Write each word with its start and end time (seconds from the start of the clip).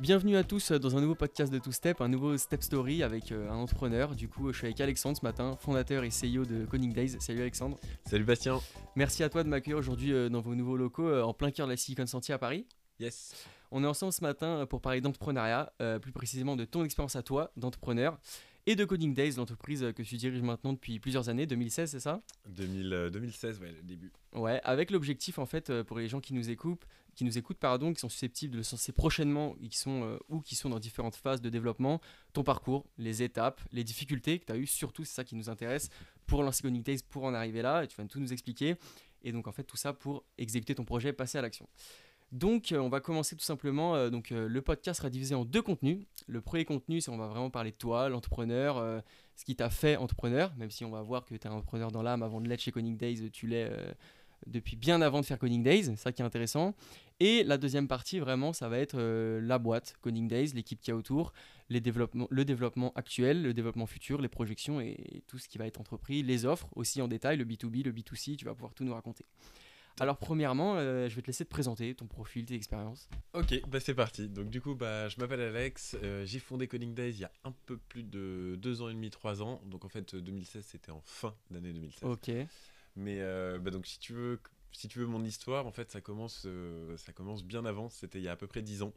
Bienvenue 0.00 0.36
à 0.36 0.44
tous 0.44 0.70
dans 0.70 0.96
un 0.96 1.00
nouveau 1.00 1.16
podcast 1.16 1.52
de 1.52 1.58
Two 1.58 1.72
Step, 1.72 2.00
un 2.00 2.06
nouveau 2.06 2.38
Step 2.38 2.62
Story 2.62 3.02
avec 3.02 3.32
euh, 3.32 3.50
un 3.50 3.56
entrepreneur. 3.56 4.14
Du 4.14 4.28
coup, 4.28 4.52
je 4.52 4.58
suis 4.58 4.66
avec 4.68 4.80
Alexandre 4.80 5.16
ce 5.16 5.24
matin, 5.24 5.56
fondateur 5.58 6.04
et 6.04 6.10
CEO 6.10 6.44
de 6.44 6.64
Coding 6.66 6.92
Days. 6.92 7.16
Salut 7.18 7.40
Alexandre. 7.40 7.80
Salut 8.06 8.22
Bastien. 8.22 8.60
Merci 8.94 9.24
à 9.24 9.28
toi 9.28 9.42
de 9.42 9.48
m'accueillir 9.48 9.76
aujourd'hui 9.76 10.12
euh, 10.12 10.28
dans 10.28 10.40
vos 10.40 10.54
nouveaux 10.54 10.76
locaux 10.76 11.08
euh, 11.08 11.22
en 11.24 11.34
plein 11.34 11.50
cœur 11.50 11.66
de 11.66 11.72
la 11.72 11.76
Silicon 11.76 12.06
Sentier 12.06 12.32
à 12.32 12.38
Paris. 12.38 12.64
Yes. 13.00 13.34
On 13.72 13.82
est 13.82 13.88
ensemble 13.88 14.12
ce 14.12 14.22
matin 14.22 14.66
pour 14.66 14.80
parler 14.80 15.00
d'entrepreneuriat, 15.00 15.72
plus 16.00 16.12
précisément 16.12 16.54
de 16.54 16.64
ton 16.64 16.84
expérience 16.84 17.16
à 17.16 17.22
toi 17.24 17.50
d'entrepreneur 17.56 18.18
et 18.66 18.76
de 18.76 18.84
Coding 18.84 19.14
Days, 19.14 19.32
l'entreprise 19.32 19.84
que 19.94 20.02
tu 20.02 20.16
diriges 20.16 20.42
maintenant 20.42 20.72
depuis 20.72 21.00
plusieurs 21.00 21.28
années, 21.28 21.46
2016, 21.46 21.90
c'est 21.90 22.00
ça? 22.00 22.22
2000, 22.48 23.10
2016, 23.12 23.60
ouais, 23.60 23.72
le 23.72 23.82
début. 23.82 24.10
Ouais, 24.34 24.60
avec 24.64 24.90
l'objectif 24.90 25.38
en 25.38 25.46
fait 25.46 25.82
pour 25.82 25.98
les 25.98 26.08
gens 26.08 26.20
qui 26.20 26.34
nous 26.34 26.50
écoutent, 26.50 26.86
qui 27.18 27.24
nous 27.24 27.36
écoutent 27.36 27.58
pardon, 27.58 27.92
qui 27.92 27.98
sont 27.98 28.08
susceptibles 28.08 28.52
de 28.52 28.58
le 28.58 28.62
lancer 28.62 28.92
prochainement, 28.92 29.56
qui 29.68 29.76
sont 29.76 30.20
ou 30.28 30.40
qui 30.40 30.54
sont 30.54 30.68
dans 30.68 30.78
différentes 30.78 31.16
phases 31.16 31.40
de 31.40 31.50
développement, 31.50 32.00
ton 32.32 32.44
parcours, 32.44 32.86
les 32.96 33.24
étapes, 33.24 33.60
les 33.72 33.82
difficultés 33.82 34.38
que 34.38 34.44
tu 34.44 34.52
as 34.52 34.56
eues, 34.56 34.68
surtout 34.68 35.04
c'est 35.04 35.16
ça 35.16 35.24
qui 35.24 35.34
nous 35.34 35.50
intéresse 35.50 35.90
pour 36.26 36.44
lancer 36.44 36.62
Coding 36.62 36.84
Days, 36.84 37.00
pour 37.10 37.24
en 37.24 37.34
arriver 37.34 37.60
là, 37.60 37.84
tu 37.88 37.96
vas 37.96 38.04
tout 38.04 38.20
nous 38.20 38.32
expliquer. 38.32 38.76
Et 39.24 39.32
donc 39.32 39.48
en 39.48 39.52
fait 39.52 39.64
tout 39.64 39.76
ça 39.76 39.92
pour 39.92 40.22
exécuter 40.38 40.76
ton 40.76 40.84
projet, 40.84 41.12
passer 41.12 41.38
à 41.38 41.42
l'action. 41.42 41.68
Donc, 42.30 42.72
on 42.76 42.88
va 42.88 43.00
commencer 43.00 43.34
tout 43.34 43.44
simplement. 43.44 44.10
donc, 44.10 44.30
le 44.30 44.62
podcast 44.62 44.98
sera 44.98 45.10
divisé 45.10 45.34
en 45.34 45.44
deux 45.44 45.62
contenus. 45.62 46.06
Le 46.28 46.40
premier 46.40 46.64
contenu, 46.64 47.00
c'est 47.00 47.10
on 47.10 47.16
va 47.16 47.26
vraiment 47.26 47.50
parler 47.50 47.72
de 47.72 47.76
toi, 47.76 48.08
l'entrepreneur, 48.10 49.02
ce 49.34 49.44
qui 49.44 49.56
t'a 49.56 49.70
fait 49.70 49.96
entrepreneur, 49.96 50.54
même 50.56 50.70
si 50.70 50.84
on 50.84 50.90
va 50.90 51.02
voir 51.02 51.24
que 51.24 51.34
tu 51.34 51.34
es 51.34 51.46
un 51.48 51.52
entrepreneur 51.52 51.90
dans 51.90 52.02
l'âme 52.02 52.22
avant 52.22 52.40
de 52.40 52.48
l'être 52.48 52.60
chez 52.60 52.70
Conning 52.70 52.96
Days, 52.96 53.30
tu 53.30 53.48
l'es 53.48 53.72
depuis 54.46 54.76
bien 54.76 55.00
avant 55.00 55.20
de 55.20 55.26
faire 55.26 55.38
Conning 55.38 55.62
Days, 55.62 55.96
ça 55.96 56.12
qui 56.12 56.22
est 56.22 56.24
intéressant. 56.24 56.74
Et 57.20 57.42
la 57.42 57.58
deuxième 57.58 57.88
partie, 57.88 58.20
vraiment, 58.20 58.52
ça 58.52 58.68
va 58.68 58.78
être 58.78 58.98
la 59.00 59.58
boîte 59.58 59.96
Conning 60.02 60.28
Days, 60.28 60.52
l'équipe 60.54 60.80
qui 60.80 60.90
a 60.90 60.96
autour, 60.96 61.32
les 61.68 61.80
développements, 61.80 62.28
le 62.30 62.44
développement 62.44 62.92
actuel, 62.94 63.42
le 63.42 63.52
développement 63.52 63.86
futur, 63.86 64.20
les 64.20 64.28
projections 64.28 64.80
et 64.80 65.22
tout 65.26 65.38
ce 65.38 65.48
qui 65.48 65.58
va 65.58 65.66
être 65.66 65.80
entrepris, 65.80 66.22
les 66.22 66.44
offres 66.44 66.68
aussi 66.76 67.02
en 67.02 67.08
détail, 67.08 67.36
le 67.36 67.44
B2B, 67.44 67.84
le 67.84 67.92
B2C, 67.92 68.36
tu 68.36 68.44
vas 68.44 68.54
pouvoir 68.54 68.72
tout 68.72 68.84
nous 68.84 68.94
raconter. 68.94 69.24
Alors 70.00 70.16
premièrement, 70.16 70.76
euh, 70.76 71.08
je 71.08 71.16
vais 71.16 71.22
te 71.22 71.26
laisser 71.26 71.44
te 71.44 71.50
présenter 71.50 71.94
ton 71.94 72.06
profil, 72.06 72.46
tes 72.46 72.54
expériences. 72.54 73.08
Ok, 73.32 73.60
bah 73.68 73.80
c'est 73.80 73.94
parti. 73.94 74.28
Donc 74.28 74.48
du 74.48 74.60
coup, 74.60 74.74
bah, 74.74 75.08
je 75.08 75.18
m'appelle 75.18 75.40
Alex, 75.40 75.96
euh, 76.02 76.24
j'ai 76.24 76.38
fondé 76.38 76.68
Coding 76.68 76.94
Days 76.94 77.10
il 77.10 77.20
y 77.20 77.24
a 77.24 77.32
un 77.44 77.52
peu 77.66 77.76
plus 77.76 78.04
de 78.04 78.56
deux 78.56 78.80
ans 78.80 78.88
et 78.88 78.94
demi, 78.94 79.10
trois 79.10 79.42
ans. 79.42 79.60
Donc 79.66 79.84
en 79.84 79.88
fait, 79.88 80.14
2016, 80.14 80.64
c'était 80.64 80.92
en 80.92 81.02
fin 81.04 81.34
d'année 81.50 81.72
2016. 81.72 82.08
Ok. 82.08 82.30
Mais 82.94 83.20
euh, 83.20 83.58
bah, 83.58 83.70
donc 83.70 83.86
si 83.86 83.98
tu 83.98 84.12
veux, 84.12 84.40
si 84.72 84.88
tu 84.88 84.98
veux 84.98 85.06
mon 85.06 85.24
histoire, 85.24 85.66
en 85.66 85.72
fait, 85.72 85.90
ça 85.90 86.00
commence, 86.00 86.46
ça 86.96 87.12
commence 87.12 87.44
bien 87.44 87.64
avant. 87.64 87.88
C'était 87.88 88.18
il 88.18 88.24
y 88.24 88.28
a 88.28 88.32
à 88.32 88.36
peu 88.36 88.46
près 88.46 88.62
dix 88.62 88.82
ans. 88.82 88.92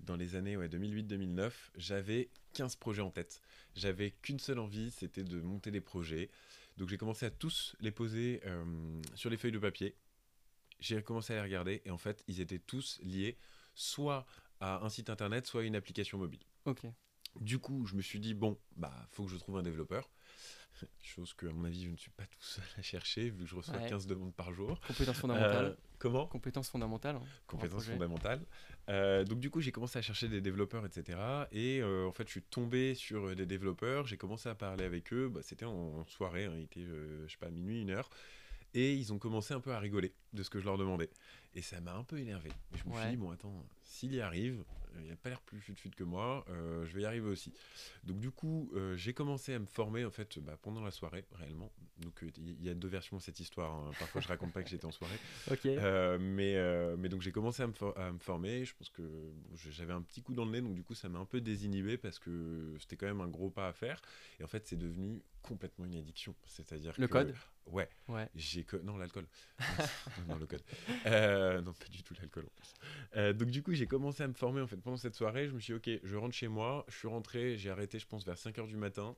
Dans 0.00 0.16
les 0.16 0.36
années 0.36 0.56
ouais, 0.56 0.68
2008-2009, 0.68 1.52
j'avais 1.76 2.30
15 2.54 2.76
projets 2.76 3.02
en 3.02 3.10
tête. 3.10 3.42
J'avais 3.74 4.12
qu'une 4.22 4.38
seule 4.38 4.58
envie, 4.58 4.90
c'était 4.90 5.24
de 5.24 5.40
monter 5.40 5.70
des 5.70 5.80
projets. 5.80 6.30
Donc 6.76 6.88
j'ai 6.88 6.96
commencé 6.96 7.26
à 7.26 7.30
tous 7.30 7.76
les 7.80 7.90
poser 7.90 8.40
sur 9.14 9.30
les 9.30 9.36
feuilles 9.36 9.52
de 9.52 9.58
papier 9.58 9.96
j'ai 10.80 11.02
commencé 11.02 11.32
à 11.32 11.36
les 11.36 11.42
regarder 11.42 11.82
et 11.84 11.90
en 11.90 11.98
fait, 11.98 12.24
ils 12.26 12.40
étaient 12.40 12.58
tous 12.58 12.98
liés 13.02 13.36
soit 13.74 14.26
à 14.60 14.84
un 14.84 14.88
site 14.88 15.10
internet, 15.10 15.46
soit 15.46 15.62
à 15.62 15.64
une 15.64 15.76
application 15.76 16.18
mobile. 16.18 16.40
Ok. 16.64 16.82
Du 17.40 17.58
coup, 17.58 17.86
je 17.86 17.94
me 17.94 18.02
suis 18.02 18.18
dit, 18.18 18.34
bon, 18.34 18.58
bah, 18.76 18.92
faut 19.12 19.24
que 19.24 19.30
je 19.30 19.36
trouve 19.36 19.56
un 19.56 19.62
développeur. 19.62 20.10
Chose 21.02 21.34
que, 21.34 21.46
à 21.46 21.52
mon 21.52 21.64
avis, 21.64 21.84
je 21.84 21.90
ne 21.90 21.96
suis 21.96 22.10
pas 22.10 22.24
tout 22.24 22.42
seul 22.42 22.64
à 22.78 22.82
chercher, 22.82 23.30
vu 23.30 23.44
que 23.44 23.50
je 23.50 23.56
reçois 23.56 23.78
15 23.78 24.06
demandes 24.06 24.34
par 24.34 24.52
jour. 24.52 24.80
Compétences 24.86 25.18
fondamentales. 25.18 25.64
Euh, 25.66 25.74
comment? 25.98 26.26
Compétences 26.26 26.70
fondamentales. 26.70 27.16
Hein, 27.16 27.26
Compétences 27.46 27.86
fondamentales. 27.86 28.40
Euh, 28.88 29.24
donc, 29.24 29.40
du 29.40 29.50
coup, 29.50 29.60
j'ai 29.60 29.72
commencé 29.72 29.98
à 29.98 30.02
chercher 30.02 30.28
des 30.28 30.40
développeurs, 30.40 30.86
etc. 30.86 31.18
Et 31.52 31.80
euh, 31.80 32.06
en 32.06 32.12
fait, 32.12 32.26
je 32.26 32.32
suis 32.32 32.42
tombé 32.42 32.94
sur 32.94 33.34
des 33.34 33.46
développeurs. 33.46 34.06
J'ai 34.06 34.16
commencé 34.16 34.48
à 34.48 34.54
parler 34.54 34.84
avec 34.84 35.12
eux. 35.12 35.28
Bah, 35.28 35.40
C'était 35.42 35.66
en, 35.66 36.06
soirée, 36.06 36.46
hein. 36.46 36.54
il 36.56 36.62
était, 36.62 36.86
je 37.26 37.30
sais 37.30 37.38
pas, 37.38 37.50
minuit, 37.50 37.82
une 37.82 37.90
heure. 37.90 38.08
Et 38.72 38.94
ils 38.94 39.12
ont 39.12 39.18
commencé 39.18 39.52
un 39.52 39.60
peu 39.60 39.72
à 39.72 39.78
rigoler 39.78 40.14
de 40.32 40.42
ce 40.42 40.50
que 40.50 40.60
je 40.60 40.64
leur 40.64 40.78
demandais. 40.78 41.10
Et 41.54 41.62
ça 41.62 41.80
m'a 41.80 41.94
un 41.94 42.04
peu 42.04 42.18
énervé. 42.18 42.50
je 42.72 42.88
me 42.88 42.94
suis 42.96 43.10
dit, 43.10 43.16
bon, 43.16 43.30
attends, 43.30 43.66
s'il 43.82 44.14
y 44.14 44.20
arrive, 44.20 44.64
euh, 44.96 45.00
il 45.02 45.10
n'a 45.10 45.16
pas 45.16 45.28
l'air 45.28 45.40
plus 45.40 45.60
fut-fut 45.60 45.90
que 45.90 46.04
moi, 46.04 46.44
euh, 46.48 46.86
je 46.86 46.94
vais 46.94 47.02
y 47.02 47.04
arriver 47.04 47.28
aussi. 47.28 47.52
Donc, 48.04 48.20
du 48.20 48.30
coup, 48.30 48.70
euh, 48.74 48.96
j'ai 48.96 49.12
commencé 49.12 49.54
à 49.54 49.58
me 49.58 49.66
former, 49.66 50.04
en 50.04 50.10
fait, 50.10 50.38
bah, 50.38 50.56
pendant 50.60 50.82
la 50.82 50.90
soirée, 50.90 51.24
réellement. 51.32 51.72
Donc, 51.98 52.24
il 52.36 52.62
y 52.62 52.68
a 52.68 52.74
deux 52.74 52.88
versions 52.88 53.16
de 53.16 53.22
cette 53.22 53.40
histoire. 53.40 53.74
Hein. 53.74 53.90
Parfois, 53.98 54.20
je 54.20 54.28
raconte 54.28 54.52
pas 54.52 54.62
que 54.62 54.70
j'étais 54.70 54.86
en 54.86 54.90
soirée. 54.90 55.18
mais, 56.20 56.96
mais 56.96 57.08
donc, 57.08 57.22
j'ai 57.22 57.32
commencé 57.32 57.62
à 57.62 57.66
me, 57.66 57.98
à 57.98 58.12
me, 58.12 58.18
former. 58.18 58.64
Je 58.64 58.74
pense 58.74 58.88
que 58.88 59.02
j'avais 59.70 59.92
un 59.92 60.02
petit 60.02 60.22
coup 60.22 60.34
dans 60.34 60.44
le 60.44 60.52
nez, 60.52 60.60
donc, 60.60 60.74
du 60.74 60.82
coup, 60.82 60.94
ça 60.94 61.08
m'a 61.08 61.18
un 61.18 61.24
peu 61.24 61.40
désinhibé 61.40 61.98
parce 61.98 62.18
que 62.18 62.74
c'était 62.78 62.96
quand 62.96 63.06
même 63.06 63.20
un 63.20 63.28
gros 63.28 63.50
pas 63.50 63.68
à 63.68 63.72
faire. 63.72 64.00
Et 64.38 64.44
en 64.44 64.48
fait, 64.48 64.66
c'est 64.66 64.76
devenu 64.76 65.22
complètement 65.42 65.84
une 65.84 65.96
addiction. 65.96 66.34
C'est-à-dire 66.46 66.94
Le 66.98 67.08
code? 67.08 67.34
Ouais. 67.66 67.88
ouais. 68.08 68.28
J'ai 68.34 68.64
que... 68.64 68.76
Non, 68.76 68.96
l'alcool. 68.96 69.26
non, 70.28 70.36
le 70.36 70.46
code. 70.46 70.62
Euh, 71.06 71.60
non, 71.60 71.72
pas 71.72 71.88
du 71.88 72.02
tout 72.02 72.14
l'alcool 72.18 72.44
en 72.44 72.56
plus. 72.56 72.74
Euh, 73.16 73.32
donc 73.32 73.50
du 73.50 73.62
coup, 73.62 73.72
j'ai 73.72 73.86
commencé 73.86 74.22
à 74.22 74.28
me 74.28 74.34
former 74.34 74.60
en 74.60 74.66
fait 74.66 74.76
pendant 74.76 74.96
cette 74.96 75.14
soirée. 75.14 75.48
Je 75.48 75.52
me 75.52 75.60
suis 75.60 75.74
dit, 75.78 75.96
ok, 75.96 76.00
je 76.02 76.16
rentre 76.16 76.34
chez 76.34 76.48
moi. 76.48 76.84
Je 76.88 76.96
suis 76.96 77.08
rentré, 77.08 77.56
j'ai 77.56 77.70
arrêté, 77.70 77.98
je 77.98 78.06
pense, 78.06 78.24
vers 78.24 78.36
5h 78.36 78.66
du 78.66 78.76
matin. 78.76 79.16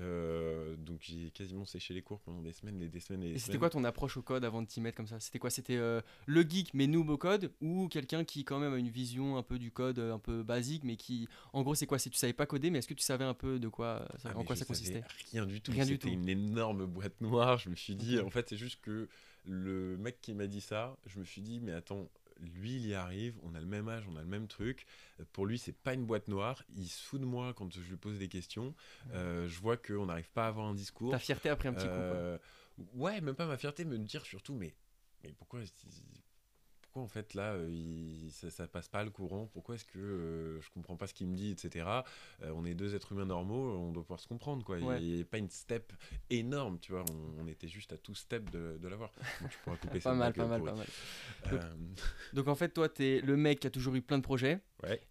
Euh, 0.00 0.74
donc 0.76 0.98
j'ai 1.02 1.30
quasiment 1.30 1.64
séché 1.64 1.94
les 1.94 2.02
cours 2.02 2.18
pendant 2.18 2.42
des 2.42 2.52
semaines 2.52 2.82
et 2.82 2.88
des 2.88 2.98
semaines 2.98 3.22
et, 3.22 3.30
et 3.34 3.38
c'était 3.38 3.58
quoi 3.58 3.70
ton 3.70 3.84
approche 3.84 4.16
au 4.16 4.22
code 4.22 4.44
avant 4.44 4.60
de 4.60 4.66
t'y 4.66 4.80
mettre 4.80 4.96
comme 4.96 5.06
ça? 5.06 5.20
C'était 5.20 5.38
quoi? 5.38 5.50
C'était 5.50 5.76
le 5.76 6.42
geek 6.42 6.74
mais 6.74 6.88
noob 6.88 7.10
au 7.10 7.16
code? 7.16 7.52
Ou 7.60 7.86
quelqu'un 7.86 8.24
qui 8.24 8.44
quand 8.44 8.58
même 8.58 8.72
a 8.72 8.76
une 8.76 8.88
vision 8.88 9.36
un 9.36 9.44
peu 9.44 9.56
du 9.56 9.70
code 9.70 10.00
un 10.00 10.18
peu 10.18 10.42
basique 10.42 10.82
mais 10.82 10.96
qui 10.96 11.28
en 11.52 11.62
gros 11.62 11.76
c'est 11.76 11.86
quoi? 11.86 12.00
Si 12.00 12.10
tu 12.10 12.18
savais 12.18 12.32
pas 12.32 12.44
coder 12.44 12.70
mais 12.70 12.80
est-ce 12.80 12.88
que 12.88 12.94
tu 12.94 13.04
savais 13.04 13.22
un 13.22 13.34
peu 13.34 13.60
de 13.60 13.68
quoi 13.68 14.08
ça, 14.18 14.32
ah, 14.34 14.38
en 14.38 14.42
quoi 14.42 14.56
ça 14.56 14.64
consistait? 14.64 15.04
Rien 15.30 15.46
du 15.46 15.60
tout. 15.60 15.70
Rien 15.70 15.86
du 15.86 15.96
tout. 15.96 16.08
C'était 16.08 16.20
une 16.20 16.28
énorme 16.28 16.86
boîte 16.86 17.20
noire. 17.20 17.58
Je 17.58 17.70
me 17.70 17.76
suis 17.76 17.94
dit 17.94 18.18
en 18.18 18.30
fait 18.30 18.48
c'est 18.48 18.56
juste 18.56 18.80
que 18.80 19.08
le 19.44 19.96
mec 19.96 20.20
qui 20.20 20.34
m'a 20.34 20.46
dit 20.46 20.60
ça, 20.60 20.96
je 21.06 21.18
me 21.18 21.24
suis 21.24 21.42
dit, 21.42 21.60
mais 21.60 21.72
attends, 21.72 22.08
lui, 22.40 22.76
il 22.76 22.86
y 22.86 22.94
arrive, 22.94 23.38
on 23.42 23.54
a 23.54 23.60
le 23.60 23.66
même 23.66 23.88
âge, 23.88 24.04
on 24.08 24.16
a 24.16 24.20
le 24.20 24.26
même 24.26 24.48
truc. 24.48 24.86
Pour 25.32 25.46
lui, 25.46 25.58
c'est 25.58 25.72
pas 25.72 25.94
une 25.94 26.04
boîte 26.04 26.28
noire. 26.28 26.62
Il 26.76 26.88
se 26.88 27.02
fout 27.02 27.20
de 27.20 27.26
moi 27.26 27.54
quand 27.54 27.72
je 27.72 27.80
lui 27.80 27.96
pose 27.96 28.18
des 28.18 28.28
questions. 28.28 28.74
Euh, 29.12 29.48
je 29.48 29.60
vois 29.60 29.76
qu'on 29.76 30.06
n'arrive 30.06 30.30
pas 30.30 30.46
à 30.46 30.48
avoir 30.48 30.66
un 30.66 30.74
discours. 30.74 31.12
Ta 31.12 31.18
fierté 31.18 31.48
après 31.48 31.68
un 31.68 31.74
petit 31.74 31.86
coup. 31.86 31.92
Euh, 31.92 32.38
ouais, 32.94 33.20
même 33.20 33.34
pas 33.34 33.46
ma 33.46 33.56
fierté, 33.56 33.84
mais 33.84 33.98
me 33.98 34.04
dire 34.04 34.24
surtout, 34.26 34.54
mais, 34.54 34.74
mais 35.22 35.32
pourquoi 35.32 35.60
pourquoi 36.94 37.02
en 37.02 37.08
fait 37.08 37.34
là 37.34 37.54
euh, 37.54 38.28
ça, 38.30 38.50
ça, 38.50 38.68
passe 38.68 38.88
pas 38.88 39.02
le 39.02 39.10
courant? 39.10 39.50
Pourquoi 39.52 39.74
est-ce 39.74 39.84
que 39.84 39.98
euh, 39.98 40.60
je 40.60 40.70
comprends 40.70 40.96
pas 40.96 41.08
ce 41.08 41.14
qu'il 41.14 41.26
me 41.26 41.34
dit, 41.34 41.50
etc. 41.50 41.86
Euh, 42.42 42.52
on 42.54 42.64
est 42.64 42.74
deux 42.74 42.94
êtres 42.94 43.10
humains 43.12 43.24
normaux, 43.24 43.76
on 43.76 43.90
doit 43.90 44.04
pouvoir 44.04 44.20
se 44.20 44.28
comprendre 44.28 44.64
quoi. 44.64 44.78
Il 44.78 45.16
n'y 45.16 45.20
a 45.20 45.24
pas 45.24 45.38
une 45.38 45.50
step 45.50 45.92
énorme, 46.30 46.78
tu 46.78 46.92
vois? 46.92 47.04
On, 47.40 47.48
était 47.48 47.68
juste 47.68 47.92
à 47.92 47.98
tout 47.98 48.14
step 48.14 48.48
de, 48.50 48.78
de 48.80 48.88
l'avoir. 48.88 49.10
tu 49.50 49.58
pourras 49.64 49.76
couper 49.76 50.00
ça. 50.00 50.10
pas 50.10 50.16
mal, 50.16 50.32
pas 50.32 50.46
mal, 50.46 50.62
pas 50.62 50.74
mal. 50.74 50.86
Donc, 52.32 52.48
en 52.48 52.54
fait, 52.54 52.70
toi, 52.70 52.88
tu 52.88 53.04
es 53.04 53.20
le 53.20 53.36
mec 53.36 53.60
qui 53.60 53.66
a 53.66 53.70
toujours 53.70 53.94
eu 53.94 54.02
plein 54.02 54.18
de 54.18 54.22
projets. 54.22 54.60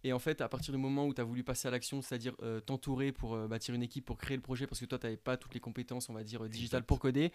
Et 0.02 0.12
en 0.12 0.18
fait, 0.18 0.40
à 0.40 0.48
partir 0.48 0.72
du 0.72 0.78
moment 0.78 1.06
où 1.06 1.14
tu 1.14 1.20
as 1.20 1.24
voulu 1.24 1.44
passer 1.44 1.68
à 1.68 1.70
l'action, 1.70 2.00
c'est-à-dire 2.00 2.34
t'entourer 2.66 3.12
pour 3.12 3.36
bâtir 3.48 3.74
une 3.74 3.82
équipe, 3.82 4.04
pour 4.04 4.18
créer 4.18 4.36
le 4.36 4.42
projet, 4.42 4.66
parce 4.66 4.80
que 4.80 4.86
toi, 4.86 4.98
tu 4.98 5.06
n'avais 5.06 5.16
pas 5.16 5.36
toutes 5.36 5.54
les 5.54 5.60
compétences, 5.60 6.08
on 6.08 6.14
va 6.14 6.24
dire, 6.24 6.48
digitales 6.48 6.84
pour 6.84 6.98
coder, 6.98 7.30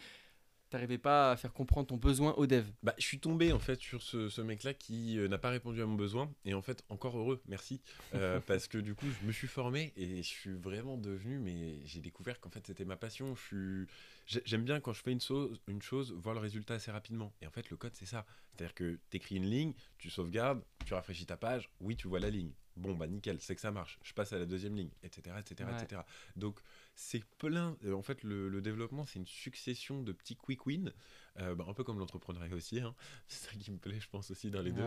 t'arrivais 0.70 0.98
pas 0.98 1.32
à 1.32 1.38
faire 1.38 1.54
comprendre 1.54 1.88
ton 1.88 1.98
besoin 1.98 2.34
au 2.34 2.48
dev 2.48 2.66
Bah, 2.84 2.94
je 2.98 3.04
suis 3.04 3.20
tombé 3.20 3.52
en 3.52 3.60
fait 3.60 3.80
sur 3.80 4.02
ce, 4.02 4.42
mec-là 4.42 4.74
qui 4.74 5.18
euh, 5.18 5.28
n'a 5.28 5.38
pas 5.38 5.50
répondu 5.50 5.82
à 5.82 5.86
mon 5.86 5.96
besoin 5.96 6.32
et 6.46 6.54
en 6.54 6.62
fait 6.62 6.84
encore 6.90 7.18
heureux, 7.18 7.42
merci, 7.48 7.82
euh, 8.14 8.40
parce 8.48 8.68
que 8.68 8.78
du 8.78 8.96
coup 8.96 9.08
je 9.10 9.28
me 9.28 9.32
suis 9.32 9.48
formé 9.48 9.94
et 9.96 10.18
je 10.18 10.28
suis 10.28 10.54
vraiment 10.54 10.98
devenu, 10.98 11.40
mais 11.40 11.86
j'ai 11.86 12.02
découvert 12.02 12.40
qu'en 12.40 12.50
fait 12.50 12.66
c'était 12.66 12.86
ma 12.86 12.96
passion. 12.96 13.36
Je 13.36 13.86
suis, 14.28 14.42
j'aime 14.46 14.64
bien 14.64 14.80
quand 14.80 14.94
je 14.94 15.02
fais 15.02 15.12
une 15.12 15.22
chose, 15.22 15.60
une 15.68 15.82
chose, 15.82 16.14
voir 16.14 16.36
le 16.36 16.42
résultat 16.42 16.76
assez 16.76 16.92
rapidement. 16.92 17.34
Et 17.42 17.48
en 17.48 17.52
fait 17.52 17.70
le 17.70 17.78
code 17.78 17.94
c'est 17.96 18.06
ça, 18.06 18.26
c'est-à-dire 18.52 18.76
que 18.76 19.00
tu 19.10 19.18
écris 19.18 19.36
une 19.36 19.50
ligne, 19.50 19.74
tu 19.98 20.10
sauvegardes, 20.10 20.64
tu 20.86 20.94
rafraîchis 20.94 21.26
ta 21.26 21.38
page, 21.38 21.70
oui 21.80 21.96
tu 21.96 22.08
vois 22.08 22.20
la 22.20 22.30
ligne. 22.30 22.52
Bon 22.76 22.96
bah 22.96 23.08
nickel, 23.08 23.42
c'est 23.42 23.56
que 23.56 23.62
ça 23.62 23.72
marche. 23.72 24.00
Je 24.04 24.14
passe 24.14 24.32
à 24.32 24.40
la 24.40 24.46
deuxième 24.46 24.76
ligne, 24.76 24.92
etc., 25.04 25.36
etc., 25.40 25.70
etc. 25.82 26.02
Donc 26.38 26.62
c'est 27.00 27.24
plein. 27.38 27.78
Euh, 27.86 27.94
en 27.94 28.02
fait, 28.02 28.24
le, 28.24 28.62
développement, 28.62 29.06
c'est 29.06 29.20
une 29.20 29.26
succession 29.26 30.04
de 30.04 30.12
petits 30.12 30.36
quick 30.36 30.66
wins, 30.66 30.92
euh, 31.40 31.56
bah, 31.56 31.64
un 31.68 31.74
peu 31.74 31.86
comme 31.86 31.98
l'entrepreneuriat 31.98 32.54
aussi. 32.54 32.82
Hein. 32.82 32.94
C'est 33.28 33.50
ça 33.50 33.56
qui 33.58 33.72
me 33.72 33.78
plaît, 33.78 34.00
je 34.02 34.10
pense 34.10 34.30
aussi 34.32 34.52
dans 34.52 34.62
les 34.62 34.74
deux. 34.74 34.84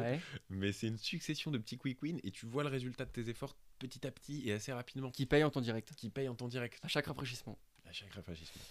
Mais 0.51 0.73
c'est 0.73 0.89
une 0.89 0.99
succession 0.99 1.51
de 1.51 1.57
petits 1.57 1.79
quick 1.79 2.03
wins 2.03 2.21
et 2.23 2.31
tu 2.31 2.45
vois 2.45 2.65
le 2.65 2.69
résultat 2.69 3.07
de 3.07 3.11
tes 3.11 3.31
efforts 3.31 3.57
petit 3.79 4.07
à 4.07 4.11
petit 4.11 4.47
et 4.47 4.53
assez 4.53 4.73
rapidement. 4.73 5.11
Qui 5.11 5.25
paye 5.25 5.43
en 5.43 5.51
temps 5.51 5.63
direct. 5.63 5.95
Qui 5.97 6.11
paye 6.11 6.29
en 6.29 6.35
temps 6.35 6.49
direct. 6.49 6.79
À 6.83 6.89
chaque 6.89 7.07
rafraîchissement. 7.07 7.59
À 7.87 7.93
chaque 7.93 8.13
rafraîchissement. 8.13 8.63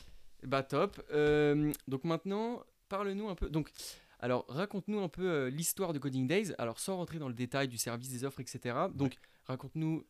Bah 0.44 0.62
top. 0.62 1.02
Euh, 1.12 1.74
donc 1.88 2.04
maintenant, 2.04 2.64
parle-nous 2.90 3.28
un 3.28 3.36
peu. 3.36 3.50
Donc, 3.50 3.72
alors 4.20 4.46
raconte-nous 4.50 5.00
un 5.00 5.10
peu 5.10 5.48
l'histoire 5.48 5.94
de 5.94 6.00
Coding 6.00 6.28
Days. 6.28 6.54
Alors 6.60 6.80
sans 6.80 6.98
rentrer 6.98 7.18
dans 7.18 7.28
le 7.28 7.34
détail 7.34 7.68
du 7.68 7.80
service, 7.80 8.10
des 8.10 8.24
offres, 8.24 8.40
etc. 8.40 8.76
Donc 8.94 9.18
raconte-nous, 9.46 10.06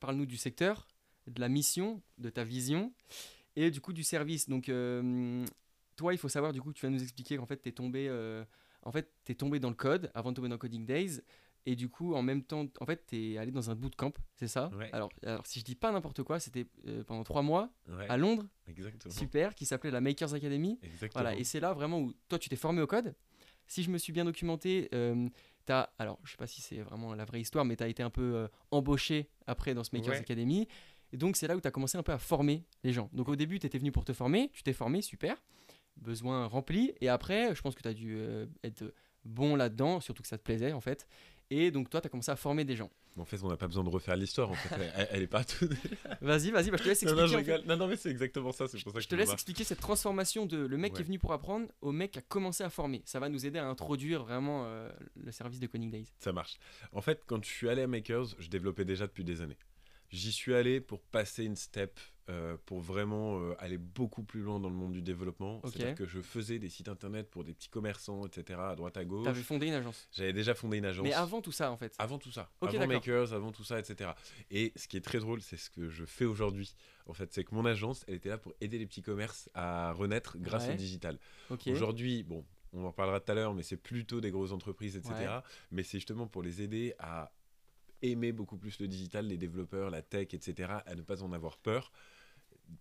parle-nous 0.00 0.26
du 0.26 0.36
secteur, 0.36 0.88
de 1.26 1.40
la 1.40 1.48
mission, 1.48 2.02
de 2.18 2.30
ta 2.30 2.44
vision 2.44 2.92
et 3.56 3.70
du 3.70 3.80
coup 3.80 3.92
du 3.92 4.02
service. 4.02 4.48
Donc, 4.48 4.68
euh, 4.68 5.44
toi, 5.96 6.14
il 6.14 6.18
faut 6.18 6.28
savoir, 6.28 6.52
du 6.52 6.60
coup, 6.60 6.72
tu 6.72 6.84
vas 6.86 6.90
nous 6.90 7.02
expliquer 7.02 7.36
qu'en 7.36 7.46
fait, 7.46 7.60
tu 7.62 7.68
es 7.68 7.72
tombé. 7.72 8.06
Euh, 8.08 8.44
en 8.82 8.92
fait, 8.92 9.12
es 9.28 9.34
tombé 9.34 9.60
dans 9.60 9.68
le 9.68 9.74
code 9.76 10.10
avant 10.14 10.30
de 10.30 10.36
tomber 10.36 10.48
dans 10.48 10.58
Coding 10.58 10.86
Days. 10.86 11.20
Et 11.64 11.76
du 11.76 11.88
coup, 11.88 12.14
en 12.14 12.22
même 12.22 12.42
temps, 12.42 12.66
en 12.80 12.86
fait, 12.86 13.04
tu 13.06 13.16
es 13.34 13.38
allé 13.38 13.52
dans 13.52 13.70
un 13.70 13.76
bootcamp, 13.76 14.12
c'est 14.34 14.48
ça? 14.48 14.68
Ouais. 14.76 14.90
alors, 14.92 15.10
alors, 15.24 15.46
si 15.46 15.60
je 15.60 15.64
dis 15.64 15.76
pas 15.76 15.92
n'importe 15.92 16.24
quoi, 16.24 16.40
c'était 16.40 16.66
euh, 16.88 17.04
pendant 17.04 17.22
trois 17.22 17.42
mois 17.42 17.70
Ouais, 17.88 18.08
à 18.08 18.16
Londres, 18.16 18.48
exactement. 18.66 19.14
super, 19.14 19.54
qui 19.54 19.64
s'appelait 19.64 19.92
la 19.92 20.00
Makers 20.00 20.34
Academy. 20.34 20.80
Exactement. 20.82 21.22
Voilà, 21.22 21.38
et 21.38 21.44
c'est 21.44 21.60
là 21.60 21.72
vraiment 21.72 22.00
où 22.00 22.12
toi, 22.28 22.40
tu 22.40 22.48
t'es 22.48 22.56
formé 22.56 22.82
au 22.82 22.88
code. 22.88 23.14
Si 23.68 23.84
je 23.84 23.90
me 23.90 23.98
suis 23.98 24.12
bien 24.12 24.24
documenté, 24.24 24.90
as, 25.68 25.90
alors 25.98 26.18
je 26.24 26.32
sais 26.32 26.36
pas 26.36 26.46
si 26.46 26.60
c'est 26.60 26.80
vraiment 26.80 27.14
la 27.14 27.24
vraie 27.24 27.40
histoire, 27.40 27.64
mais 27.64 27.76
tu 27.76 27.84
as 27.84 27.88
été 27.88 28.02
un 28.02 28.10
peu 28.10 28.34
euh, 28.34 28.48
embauché 28.70 29.28
après 29.46 29.74
dans 29.74 29.84
ce 29.84 29.90
Makers 29.92 30.14
Ouais. 30.14 30.18
Academy. 30.18 30.66
Et 31.12 31.16
donc, 31.16 31.36
c'est 31.36 31.46
là 31.46 31.56
où 31.56 31.60
tu 31.60 31.68
as 31.68 31.70
commencé 31.70 31.98
un 31.98 32.02
peu 32.02 32.12
à 32.12 32.18
former 32.18 32.64
les 32.84 32.92
gens. 32.92 33.10
Donc, 33.12 33.28
au 33.28 33.36
début, 33.36 33.58
tu 33.58 33.66
étais 33.66 33.78
venu 33.78 33.92
pour 33.92 34.04
te 34.04 34.12
former, 34.12 34.50
tu 34.52 34.62
t'es 34.62 34.72
formé, 34.72 35.02
super, 35.02 35.36
besoin 35.96 36.46
rempli. 36.46 36.94
Et 37.00 37.08
après, 37.08 37.54
je 37.54 37.60
pense 37.60 37.74
que 37.74 37.82
tu 37.82 37.88
as 37.88 37.94
dû 37.94 38.16
euh, 38.16 38.46
être 38.64 38.92
bon 39.24 39.54
là-dedans, 39.54 40.00
surtout 40.00 40.22
que 40.22 40.28
ça 40.28 40.38
te 40.38 40.42
plaisait 40.42 40.72
en 40.72 40.80
fait. 40.80 41.06
Et 41.50 41.70
donc, 41.70 41.90
toi, 41.90 42.00
tu 42.00 42.06
as 42.06 42.10
commencé 42.10 42.30
à 42.30 42.36
former 42.36 42.64
des 42.64 42.76
gens. 42.76 42.90
En 43.18 43.26
fait, 43.26 43.42
on 43.42 43.48
n'a 43.48 43.58
pas 43.58 43.66
besoin 43.66 43.84
de 43.84 43.90
refaire 43.90 44.16
l'histoire. 44.16 44.50
En 44.50 44.54
fait, 44.54 44.74
elle, 44.96 45.08
elle 45.10 45.22
est 45.22 45.26
partout. 45.26 45.68
Vas-y, 46.22 46.50
vas-y, 46.50 46.70
bah, 46.70 46.78
je 46.78 46.82
te 46.82 46.88
laisse 46.88 47.02
expliquer. 47.02 47.20
non, 47.20 47.26
je 47.26 47.34
en 47.34 47.44
fait. 47.44 47.52
rigole. 47.52 47.68
non, 47.68 47.76
non, 47.76 47.86
mais 47.86 47.96
c'est 47.96 48.10
exactement 48.10 48.52
ça. 48.52 48.66
C'est 48.68 48.82
pour 48.82 48.92
ça 48.92 48.98
que 48.98 49.04
Je 49.04 49.08
te 49.08 49.14
laisse 49.14 49.30
expliquer 49.30 49.64
cette 49.64 49.80
transformation 49.80 50.46
de 50.46 50.56
le 50.56 50.76
mec 50.78 50.94
qui 50.94 51.02
est 51.02 51.04
venu 51.04 51.18
pour 51.18 51.34
apprendre 51.34 51.66
au 51.82 51.92
mec 51.92 52.12
qui 52.12 52.18
a 52.20 52.22
commencé 52.22 52.64
à 52.64 52.70
former. 52.70 53.02
Ça 53.04 53.20
va 53.20 53.28
nous 53.28 53.44
aider 53.44 53.58
à 53.58 53.66
introduire 53.66 54.24
vraiment 54.24 54.64
euh, 54.64 54.90
le 55.16 55.30
service 55.30 55.60
de 55.60 55.66
Coding 55.66 55.90
Days. 55.90 56.08
Ça 56.20 56.32
marche. 56.32 56.58
En 56.92 57.02
fait, 57.02 57.22
quand 57.26 57.44
je 57.44 57.50
suis 57.50 57.68
allé 57.68 57.82
à 57.82 57.86
Makers, 57.86 58.28
je 58.38 58.48
développais 58.48 58.86
déjà 58.86 59.06
depuis 59.06 59.24
des 59.24 59.42
années. 59.42 59.58
J'y 60.12 60.30
suis 60.30 60.54
allé 60.54 60.80
pour 60.80 61.00
passer 61.00 61.44
une 61.44 61.56
step, 61.56 61.98
euh, 62.28 62.56
pour 62.66 62.80
vraiment 62.80 63.40
euh, 63.40 63.54
aller 63.58 63.78
beaucoup 63.78 64.22
plus 64.22 64.42
loin 64.42 64.60
dans 64.60 64.68
le 64.68 64.74
monde 64.74 64.92
du 64.92 65.00
développement. 65.02 65.60
C'est-à-dire 65.64 65.94
que 65.94 66.06
je 66.06 66.20
faisais 66.20 66.58
des 66.58 66.68
sites 66.68 66.88
internet 66.88 67.30
pour 67.30 67.44
des 67.44 67.54
petits 67.54 67.70
commerçants, 67.70 68.26
etc., 68.26 68.60
à 68.62 68.76
droite 68.76 68.96
à 68.98 69.04
gauche. 69.04 69.24
Tu 69.24 69.28
avais 69.30 69.42
fondé 69.42 69.66
une 69.68 69.72
agence. 69.72 70.06
J'avais 70.12 70.32
déjà 70.34 70.54
fondé 70.54 70.76
une 70.78 70.84
agence. 70.84 71.02
Mais 71.04 71.14
avant 71.14 71.40
tout 71.40 71.50
ça, 71.50 71.70
en 71.72 71.76
fait. 71.78 71.94
Avant 71.98 72.18
tout 72.18 72.30
ça, 72.30 72.50
Ok, 72.60 72.74
avant. 72.74 72.86
Makers, 72.86 73.32
avant 73.32 73.52
tout 73.52 73.64
ça, 73.64 73.78
etc. 73.78 74.10
Et 74.50 74.72
ce 74.76 74.86
qui 74.86 74.98
est 74.98 75.00
très 75.00 75.18
drôle, 75.18 75.40
c'est 75.40 75.56
ce 75.56 75.70
que 75.70 75.88
je 75.88 76.04
fais 76.04 76.26
aujourd'hui. 76.26 76.74
En 77.06 77.14
fait, 77.14 77.32
c'est 77.32 77.42
que 77.42 77.54
mon 77.54 77.64
agence, 77.64 78.04
elle 78.06 78.14
était 78.14 78.28
là 78.28 78.38
pour 78.38 78.52
aider 78.60 78.78
les 78.78 78.86
petits 78.86 79.02
commerces 79.02 79.48
à 79.54 79.92
renaître 79.92 80.36
grâce 80.38 80.66
Ouais. 80.68 80.74
au 80.74 80.76
digital. 80.76 81.18
Aujourd'hui, 81.66 82.22
bon, 82.22 82.44
on 82.74 82.84
en 82.84 82.92
parlera 82.92 83.18
tout 83.18 83.32
à 83.32 83.34
l'heure, 83.34 83.54
mais 83.54 83.62
c'est 83.62 83.76
plutôt 83.78 84.20
des 84.20 84.30
grosses 84.30 84.52
entreprises, 84.52 84.96
etc. 84.96 85.14
Ouais. 85.18 85.26
Mais 85.70 85.82
c'est 85.82 85.98
justement 85.98 86.26
pour 86.26 86.42
les 86.42 86.60
aider 86.62 86.94
à 86.98 87.32
aimer 88.02 88.32
beaucoup 88.32 88.56
plus 88.56 88.78
le 88.80 88.88
digital, 88.88 89.26
les 89.26 89.36
développeurs, 89.38 89.90
la 89.90 90.02
tech, 90.02 90.28
etc., 90.34 90.72
à 90.86 90.94
ne 90.94 91.02
pas 91.02 91.22
en 91.22 91.32
avoir 91.32 91.56
peur. 91.58 91.92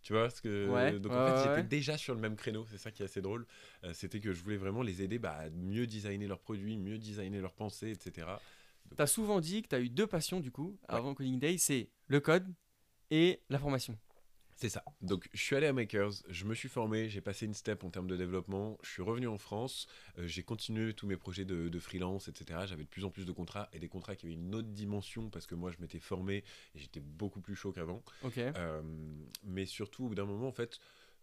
Tu 0.04 0.14
vois 0.14 0.30
ce 0.30 0.42
que 0.42 0.70
Ouais, 0.70 1.00
donc 1.00 1.12
ouais, 1.12 1.18
en 1.18 1.28
fait 1.28 1.34
ouais, 1.50 1.56
j'étais 1.56 1.68
déjà 1.68 1.98
sur 1.98 2.14
le 2.16 2.22
même 2.22 2.36
créneau 2.36 2.66
c'est 2.70 2.78
ça 2.78 2.92
qui 2.92 3.02
est 3.02 3.06
assez 3.06 3.22
drôle 3.22 3.46
Euh, 3.84 3.92
c'était 3.94 4.20
que 4.22 4.32
je 4.32 4.42
voulais 4.42 4.58
vraiment 4.58 4.84
les 4.84 5.02
aider 5.02 5.20
bah, 5.20 5.34
à 5.34 5.50
mieux 5.50 5.86
designer 5.86 6.28
leurs 6.28 6.40
produits 6.40 6.78
mieux 6.78 6.98
designer 6.98 7.42
leurs 7.42 7.54
pensées 7.54 7.90
etc 7.92 8.28
Tu 8.96 9.02
as 9.02 9.08
souvent 9.08 9.42
dit 9.42 9.64
que 9.64 9.68
tu 9.70 9.76
as 9.76 9.80
eu 9.80 9.90
deux 9.90 10.08
passions, 10.08 10.40
du 10.40 10.52
coup, 10.52 10.78
avant 10.88 11.14
Coding 11.14 11.40
Days 11.40 11.60
c'est 11.60 11.90
le 12.08 12.20
code 12.20 12.48
et 13.10 13.42
la 13.50 13.60
formation. 13.60 13.98
C'est 14.62 14.70
ça. 14.70 14.84
Donc, 15.02 15.28
je 15.34 15.42
suis 15.42 15.56
allé 15.56 15.66
à 15.66 15.74
Makers, 15.74 16.12
je 16.30 16.46
me 16.46 16.54
suis 16.54 16.70
formé, 16.70 17.10
j'ai 17.10 17.20
passé 17.20 17.48
une 17.48 17.56
step 17.56 17.84
en 17.84 17.90
termes 17.90 18.06
de 18.06 18.16
développement, 18.16 18.78
je 18.84 18.92
suis 18.92 19.02
revenu 19.02 19.28
en 19.28 19.40
France, 19.40 19.88
euh, 20.20 20.28
j'ai 20.28 20.44
continué 20.44 20.94
tous 20.94 21.08
mes 21.08 21.18
projets 21.18 21.46
de, 21.46 21.68
de 21.68 21.80
freelance, 21.80 22.28
etc. 22.28 22.60
J'avais 22.68 22.84
de 22.84 22.88
plus 22.88 23.04
en 23.04 23.10
plus 23.10 23.26
de 23.26 23.32
contrats 23.32 23.70
et 23.74 23.80
des 23.80 23.88
contrats 23.88 24.16
qui 24.16 24.28
avaient 24.28 24.36
une 24.36 24.54
autre 24.54 24.68
dimension 24.68 25.32
parce 25.32 25.48
que 25.48 25.56
moi, 25.56 25.72
je 25.72 25.78
m'étais 25.82 25.98
formé 25.98 26.44
et 26.76 26.80
j'étais 26.80 27.00
beaucoup 27.00 27.42
plus 27.42 27.56
chaud 27.56 27.72
qu'avant. 27.72 28.04
Ok. 28.24 28.38
Euh, 28.38 28.84
mais 29.44 29.66
surtout, 29.66 30.06
au 30.06 30.10
bout 30.10 30.16
d'un 30.16 30.26
moment, 30.26 30.48
en 30.48 30.52
fait, 30.52 30.80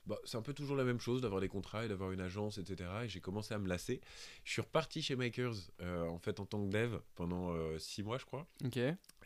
bah, 0.08 0.19
c'est 0.25 0.37
un 0.37 0.43
peu 0.43 0.55
toujours 0.55 0.75
la 0.75 0.85
même 0.85 0.99
chose 0.99 1.20
d'avoir 1.20 1.40
des 1.40 1.49
contrats 1.49 1.85
et 1.85 1.88
d'avoir 1.88 2.11
une 2.11 2.20
agence, 2.20 2.58
etc. 2.58 2.90
Et 3.05 3.08
j'ai 3.08 3.20
commencé 3.20 3.55
à 3.55 3.58
me 3.58 3.69
lasser. 3.69 4.00
Je 4.43 4.52
suis 4.52 4.62
reparti 4.62 5.00
chez 5.00 5.14
Makers, 5.14 5.55
euh, 5.81 6.08
en 6.08 6.19
fait, 6.19 6.40
en 6.40 6.46
tant 6.46 6.64
que 6.64 6.70
dev 6.70 6.99
pendant 7.14 7.52
euh, 7.52 7.79
six 7.79 8.02
mois, 8.02 8.19
je 8.19 8.25
crois. 8.25 8.49
Ok. 8.64 8.81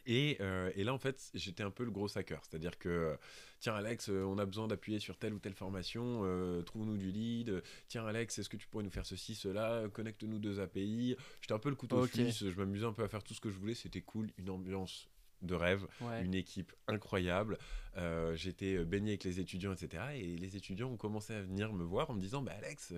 Et, 0.06 0.36
euh, 0.40 0.70
et 0.74 0.82
là, 0.84 0.92
en 0.92 0.98
fait, 0.98 1.30
j'étais 1.34 1.62
un 1.62 1.70
peu 1.70 1.84
le 1.84 1.90
gros 1.90 2.16
hacker. 2.18 2.40
C'est-à-dire 2.44 2.78
que, 2.78 2.88
euh, 2.88 3.16
tiens, 3.60 3.74
Alex, 3.74 4.08
euh, 4.08 4.24
on 4.24 4.38
a 4.38 4.44
besoin 4.46 4.66
d'appuyer 4.66 4.98
sur 4.98 5.16
telle 5.16 5.32
ou 5.32 5.38
telle 5.38 5.54
formation, 5.54 6.22
euh, 6.24 6.62
trouve-nous 6.62 6.96
du 6.96 7.10
lead. 7.12 7.62
Tiens, 7.88 8.06
Alex, 8.06 8.38
est-ce 8.38 8.48
que 8.48 8.56
tu 8.56 8.66
pourrais 8.66 8.84
nous 8.84 8.90
faire 8.90 9.06
ceci, 9.06 9.34
cela 9.34 9.84
Connecte-nous 9.92 10.38
deux 10.38 10.58
API. 10.60 11.16
J'étais 11.40 11.54
un 11.54 11.58
peu 11.60 11.68
le 11.70 11.76
couteau 11.76 12.02
Ok. 12.04 12.10
suisse. 12.10 12.48
Je 12.48 12.56
m'amusais 12.56 12.86
un 12.86 12.92
peu 12.92 13.04
à 13.04 13.08
faire 13.08 13.22
tout 13.22 13.34
ce 13.34 13.40
que 13.40 13.50
je 13.50 13.58
voulais. 13.58 13.74
C'était 13.74 14.00
cool. 14.02 14.30
Une 14.38 14.50
ambiance 14.50 15.08
de 15.42 15.54
rêve. 15.54 15.86
Ouais. 16.00 16.24
Une 16.24 16.34
équipe 16.34 16.72
incroyable. 16.88 17.58
Euh, 17.96 18.34
J'étais 18.36 18.84
baigné 18.84 19.12
avec 19.12 19.24
les 19.24 19.40
étudiants, 19.40 19.72
etc. 19.72 20.02
Et 20.16 20.36
les 20.36 20.56
étudiants 20.56 20.88
ont 20.90 20.96
commencé 20.96 21.32
à 21.34 21.42
venir 21.42 21.72
me 21.72 21.84
voir 21.84 22.10
en 22.10 22.14
me 22.14 22.20
disant 22.20 22.42
Bah, 22.42 22.52
Alex, 22.58 22.94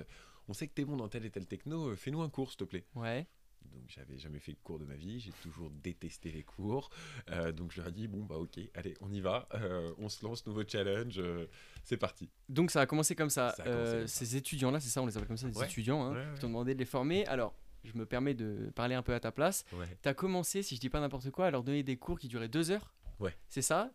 on 0.48 0.52
sait 0.52 0.68
que 0.68 0.74
t'es 0.74 0.84
bon 0.84 0.96
dans 0.96 1.08
tel 1.08 1.24
et 1.24 1.30
tel 1.30 1.46
techno, 1.46 1.94
fais-nous 1.96 2.20
un 2.22 2.28
cours, 2.28 2.50
s'il 2.50 2.58
te 2.58 2.64
plaît. 2.64 2.84
Ouais. 2.94 3.26
Donc 3.72 3.82
j'avais 3.88 4.18
jamais 4.18 4.38
fait 4.38 4.52
de 4.52 4.58
cours 4.62 4.78
de 4.78 4.84
ma 4.84 4.94
vie, 4.94 5.20
j'ai 5.20 5.32
toujours 5.42 5.70
détesté 5.70 6.30
les 6.30 6.42
cours. 6.42 6.90
Euh, 7.30 7.52
donc 7.52 7.72
je 7.72 7.80
leur 7.80 7.88
ai 7.88 7.92
dit 7.92 8.08
bon 8.08 8.24
bah 8.24 8.36
ok, 8.36 8.58
allez 8.74 8.94
on 9.00 9.12
y 9.12 9.20
va, 9.20 9.48
Euh, 9.54 9.92
on 9.98 10.08
se 10.08 10.24
lance, 10.24 10.46
nouveau 10.46 10.62
challenge, 10.66 11.18
euh, 11.18 11.46
c'est 11.82 11.96
parti. 11.96 12.30
Donc 12.48 12.70
ça 12.70 12.80
a 12.82 12.86
commencé 12.86 13.14
comme 13.14 13.30
ça. 13.30 13.50
Ça 13.56 13.62
a 13.62 13.66
commencé 13.66 13.92
comme 13.92 14.06
ça. 14.06 14.06
Ces 14.08 14.36
étudiants-là, 14.36 14.80
c'est 14.80 14.88
ça, 14.90 15.02
on 15.02 15.06
les 15.06 15.16
appelle 15.16 15.28
comme 15.28 15.36
ça, 15.36 15.48
des 15.48 15.58
Ouais. 15.58 15.66
étudiants, 15.66 16.02
hein, 16.04 16.12
Ouais, 16.12 16.18
ouais. 16.18 16.34
qui 16.34 16.40
t'ont 16.40 16.48
demandé 16.48 16.74
de 16.74 16.78
les 16.78 16.84
former. 16.84 17.26
Alors, 17.26 17.54
je 17.84 17.92
me 17.98 18.06
permets 18.06 18.34
de 18.34 18.70
parler 18.74 18.94
un 18.94 19.02
peu 19.02 19.12
à 19.14 19.20
ta 19.20 19.30
place. 19.32 19.64
Tu 20.02 20.08
as 20.08 20.14
commencé, 20.14 20.62
si 20.62 20.76
je 20.76 20.80
dis 20.80 20.88
pas 20.88 21.00
n'importe 21.00 21.30
quoi, 21.30 21.46
à 21.46 21.50
leur 21.50 21.62
donner 21.62 21.82
des 21.82 21.96
cours 21.96 22.18
qui 22.18 22.28
duraient 22.28 22.48
deux 22.48 22.70
heures. 22.70 22.94
Ouais. 23.20 23.36
C'est 23.48 23.62
ça? 23.62 23.90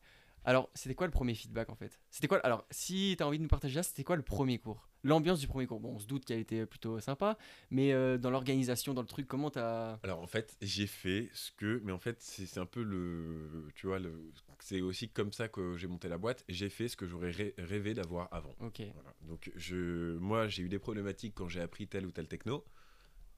Alors, 0.46 0.70
c'était 0.74 0.96
quoi 0.96 1.06
le 1.08 1.12
premier 1.12 1.36
feedback 1.36 1.70
en 1.70 1.76
fait? 1.76 2.00
C'était 2.10 2.28
quoi 2.28 2.38
Alors, 2.40 2.66
si 2.72 3.16
tu 3.18 3.24
as 3.24 3.28
envie 3.28 3.38
de 3.38 3.44
nous 3.44 3.50
partager 3.50 3.76
ça, 3.76 3.84
c'était 3.84 4.04
quoi 4.04 4.16
le 4.16 4.22
premier 4.22 4.58
cours? 4.60 4.89
L'ambiance 5.04 5.40
du 5.40 5.48
premier 5.48 5.66
cours. 5.66 5.80
Bon, 5.80 5.94
on 5.96 6.00
se 6.00 6.08
doute 6.08 6.26
qu'elle 6.26 6.40
était 6.40 6.66
plutôt 6.66 7.00
sympa, 7.00 7.38
mais 7.72 7.94
euh, 7.94 8.18
dans 8.18 8.30
l'organisation, 8.32 8.94
dans 8.94 9.02
le 9.02 9.08
truc, 9.08 9.28
comment 9.28 9.50
t'as. 9.50 9.98
Alors 10.04 10.20
en 10.20 10.28
fait 10.28 10.58
j'ai 10.62 10.88
fait 10.88 11.30
ce 11.34 11.52
que, 11.52 11.80
mais 11.84 11.92
en 11.92 12.00
fait 12.00 12.22
c'est 12.22 12.58
un 12.60 12.66
peu 12.66 12.84
le, 12.84 13.68
tu 13.76 13.88
vois, 13.88 14.00
le, 14.00 14.14
c'est 14.60 14.82
aussi 14.82 15.08
comme 15.10 15.32
ça 15.32 15.48
que 15.48 15.78
j'ai 15.78 15.88
monté 15.88 16.10
la 16.10 16.18
boîte. 16.18 16.44
J'ai 16.50 16.70
fait 16.70 16.88
ce 16.90 16.98
que 16.98 17.08
j'aurais 17.08 17.32
rê- 17.32 17.54
rêvé 17.58 17.94
d'avoir 17.94 18.28
avant. 18.34 18.56
Ok. 18.60 18.82
Voilà. 18.94 19.14
Donc 19.22 19.52
je, 19.56 20.18
moi 20.18 20.48
j'ai 20.48 20.64
eu 20.64 20.70
des 20.70 20.80
problématiques 20.80 21.34
quand 21.36 21.48
j'ai 21.48 21.62
appris 21.62 21.88
tel 21.88 22.06
ou 22.06 22.12
tel 22.12 22.28
techno. 22.28 22.66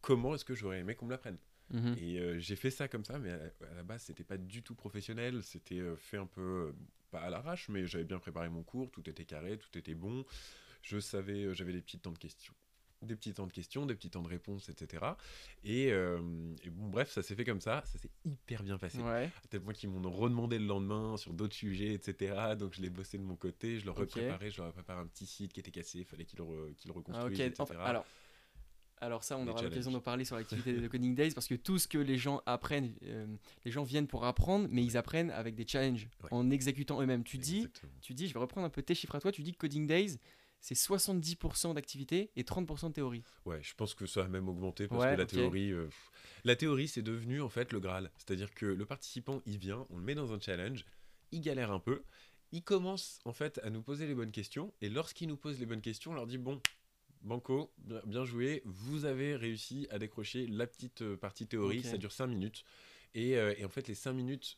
Comment 0.01 0.33
est-ce 0.33 0.45
que 0.45 0.55
j'aurais 0.55 0.79
aimé 0.79 0.95
qu'on 0.95 1.05
me 1.05 1.11
l'apprenne 1.11 1.37
Mhm. 1.73 1.95
Et 2.01 2.19
euh, 2.19 2.37
j'ai 2.37 2.57
fait 2.57 2.69
ça 2.69 2.89
comme 2.89 3.05
ça, 3.05 3.17
mais 3.17 3.29
à 3.31 3.37
la, 3.37 3.45
à 3.71 3.73
la 3.75 3.83
base, 3.83 4.01
c'était 4.01 4.25
pas 4.25 4.35
du 4.35 4.61
tout 4.61 4.75
professionnel. 4.75 5.41
C'était 5.41 5.79
euh, 5.79 5.95
fait 5.95 6.17
un 6.17 6.25
peu, 6.25 6.41
euh, 6.41 6.71
pas 7.11 7.21
à 7.21 7.29
l'arrache, 7.29 7.69
mais 7.69 7.85
j'avais 7.87 8.03
bien 8.03 8.19
préparé 8.19 8.49
mon 8.49 8.61
cours, 8.61 8.91
tout 8.91 9.09
était 9.09 9.23
carré, 9.23 9.57
tout 9.57 9.77
était 9.77 9.95
bon. 9.95 10.25
Je 10.81 10.99
savais, 10.99 11.43
euh, 11.45 11.53
j'avais 11.53 11.73
des 11.73 11.81
petits 11.81 11.99
temps 11.99 12.11
de 12.11 12.17
questions. 12.17 12.53
Des 13.01 13.15
petits 13.15 13.33
temps 13.33 13.47
de 13.47 13.51
questions, 13.51 13.87
des 13.87 13.95
petits 13.95 14.11
temps 14.11 14.21
de 14.21 14.27
réponses, 14.27 14.69
etc. 14.69 15.03
Et, 15.63 15.91
euh, 15.91 16.19
et 16.63 16.69
bon, 16.69 16.87
bref, 16.87 17.09
ça 17.09 17.23
s'est 17.23 17.33
fait 17.35 17.43
comme 17.45 17.59
ça. 17.61 17.81
Ça 17.87 17.97
s'est 17.97 18.11
hyper 18.25 18.61
bien 18.61 18.77
passé. 18.77 18.99
Ouais. 18.99 19.27
À 19.43 19.47
tel 19.49 19.61
point 19.61 19.73
qu'ils 19.73 19.89
m'ont 19.89 20.07
redemandé 20.11 20.59
le 20.59 20.65
lendemain 20.67 21.17
sur 21.17 21.33
d'autres 21.33 21.55
sujets, 21.55 21.93
etc. 21.93 22.55
Donc 22.59 22.73
je 22.75 22.81
l'ai 22.81 22.91
bossé 22.91 23.17
de 23.17 23.23
mon 23.23 23.35
côté, 23.35 23.79
je 23.79 23.85
leur 23.85 23.95
Ok. 23.97 24.01
repréparais, 24.01 24.51
je 24.51 24.57
leur 24.61 24.69
ai 24.69 24.71
préparé 24.73 24.99
un 24.99 25.07
petit 25.07 25.25
site 25.25 25.51
qui 25.51 25.59
était 25.59 25.71
cassé, 25.71 25.99
il 25.99 26.05
fallait 26.05 26.25
qu'ils 26.25 26.37
le, 26.39 26.45
Ah, 26.89 26.91
reconstruisent, 26.93 27.39
ok. 27.39 27.45
etc. 27.45 27.55
Enfin, 27.61 27.75
alors, 27.79 28.05
alors 28.99 29.23
ça, 29.23 29.35
on 29.35 29.45
Les 29.45 29.49
aura 29.49 29.63
l'occasion 29.63 29.89
d'en 29.89 29.99
parler 29.99 30.23
sur 30.23 30.35
l'activité 30.35 30.73
de 30.79 30.87
Coding 30.87 31.15
Days 31.15 31.31
parce 31.31 31.47
que 31.47 31.55
tout 31.55 31.79
ce 31.79 31.87
que 31.87 31.97
les 31.97 32.19
gens 32.19 32.43
apprennent, 32.45 32.93
euh, 33.01 33.25
les 33.65 33.71
gens 33.71 33.81
viennent 33.83 34.05
pour 34.05 34.25
apprendre, 34.25 34.67
mais 34.69 34.83
ils 34.83 34.95
apprennent 34.95 35.31
avec 35.31 35.55
des 35.55 35.65
challenges 35.67 36.07
Ouais. 36.21 36.29
en 36.31 36.51
exécutant 36.51 37.01
eux-mêmes. 37.01 37.23
Tu 37.23 37.39
dis, 37.39 37.67
tu 38.01 38.13
dis, 38.13 38.27
je 38.27 38.33
vais 38.35 38.39
reprendre 38.39 38.67
un 38.67 38.69
peu 38.69 38.83
tes 38.83 38.93
chiffres 38.93 39.15
à 39.15 39.19
toi. 39.19 39.31
Tu 39.31 39.41
dis 39.41 39.53
que 39.53 39.57
Coding 39.57 39.87
Days, 39.87 40.19
c'est 40.61 40.75
70% 40.75 41.73
d'activité 41.73 42.31
et 42.35 42.43
30% 42.43 42.89
de 42.89 42.93
théorie. 42.93 43.23
Ouais, 43.45 43.61
je 43.63 43.73
pense 43.75 43.93
que 43.93 44.05
ça 44.05 44.23
a 44.23 44.27
même 44.27 44.47
augmenté 44.47 44.87
parce 44.87 45.01
Ouais, 45.03 45.13
que 45.15 45.17
la 45.19 45.25
théorie, 45.25 45.71
euh, 45.71 45.89
la 46.43 46.55
théorie, 46.55 46.87
c'est 46.87 47.01
devenu 47.01 47.41
en 47.41 47.49
fait 47.49 47.73
le 47.73 47.79
Graal. 47.79 48.11
C'est-à-dire 48.17 48.53
que 48.53 48.67
le 48.67 48.85
participant, 48.85 49.41
il 49.45 49.57
vient, 49.57 49.85
on 49.89 49.97
le 49.97 50.03
met 50.03 50.15
dans 50.15 50.33
un 50.33 50.39
challenge, 50.39 50.85
il 51.31 51.41
galère 51.41 51.71
un 51.71 51.79
peu, 51.79 52.03
il 52.51 52.63
commence 52.63 53.19
en 53.25 53.33
fait 53.33 53.59
à 53.63 53.69
nous 53.69 53.81
poser 53.81 54.05
les 54.07 54.13
bonnes 54.13 54.31
questions, 54.31 54.71
et 54.81 54.89
lorsqu'il 54.89 55.27
nous 55.27 55.37
pose 55.37 55.59
les 55.59 55.65
bonnes 55.65 55.81
questions, 55.81 56.11
on 56.11 56.15
leur 56.15 56.27
dit 56.27 56.37
bon, 56.37 56.61
Banco, 57.23 57.71
bien, 58.05 58.25
joué, 58.25 58.61
vous 58.65 59.05
avez 59.05 59.35
réussi 59.35 59.87
à 59.91 59.99
décrocher 59.99 60.47
la 60.47 60.65
petite 60.67 61.01
euh, 61.01 61.17
partie 61.17 61.47
théorie, 61.47 61.83
ça 61.83 61.97
dure 61.97 62.11
5 62.11 62.27
minutes, 62.27 62.63
et, 63.13 63.37
euh, 63.37 63.53
et 63.57 63.65
en 63.65 63.69
fait 63.69 63.87
les 63.87 63.95
5 63.95 64.13
minutes 64.13 64.57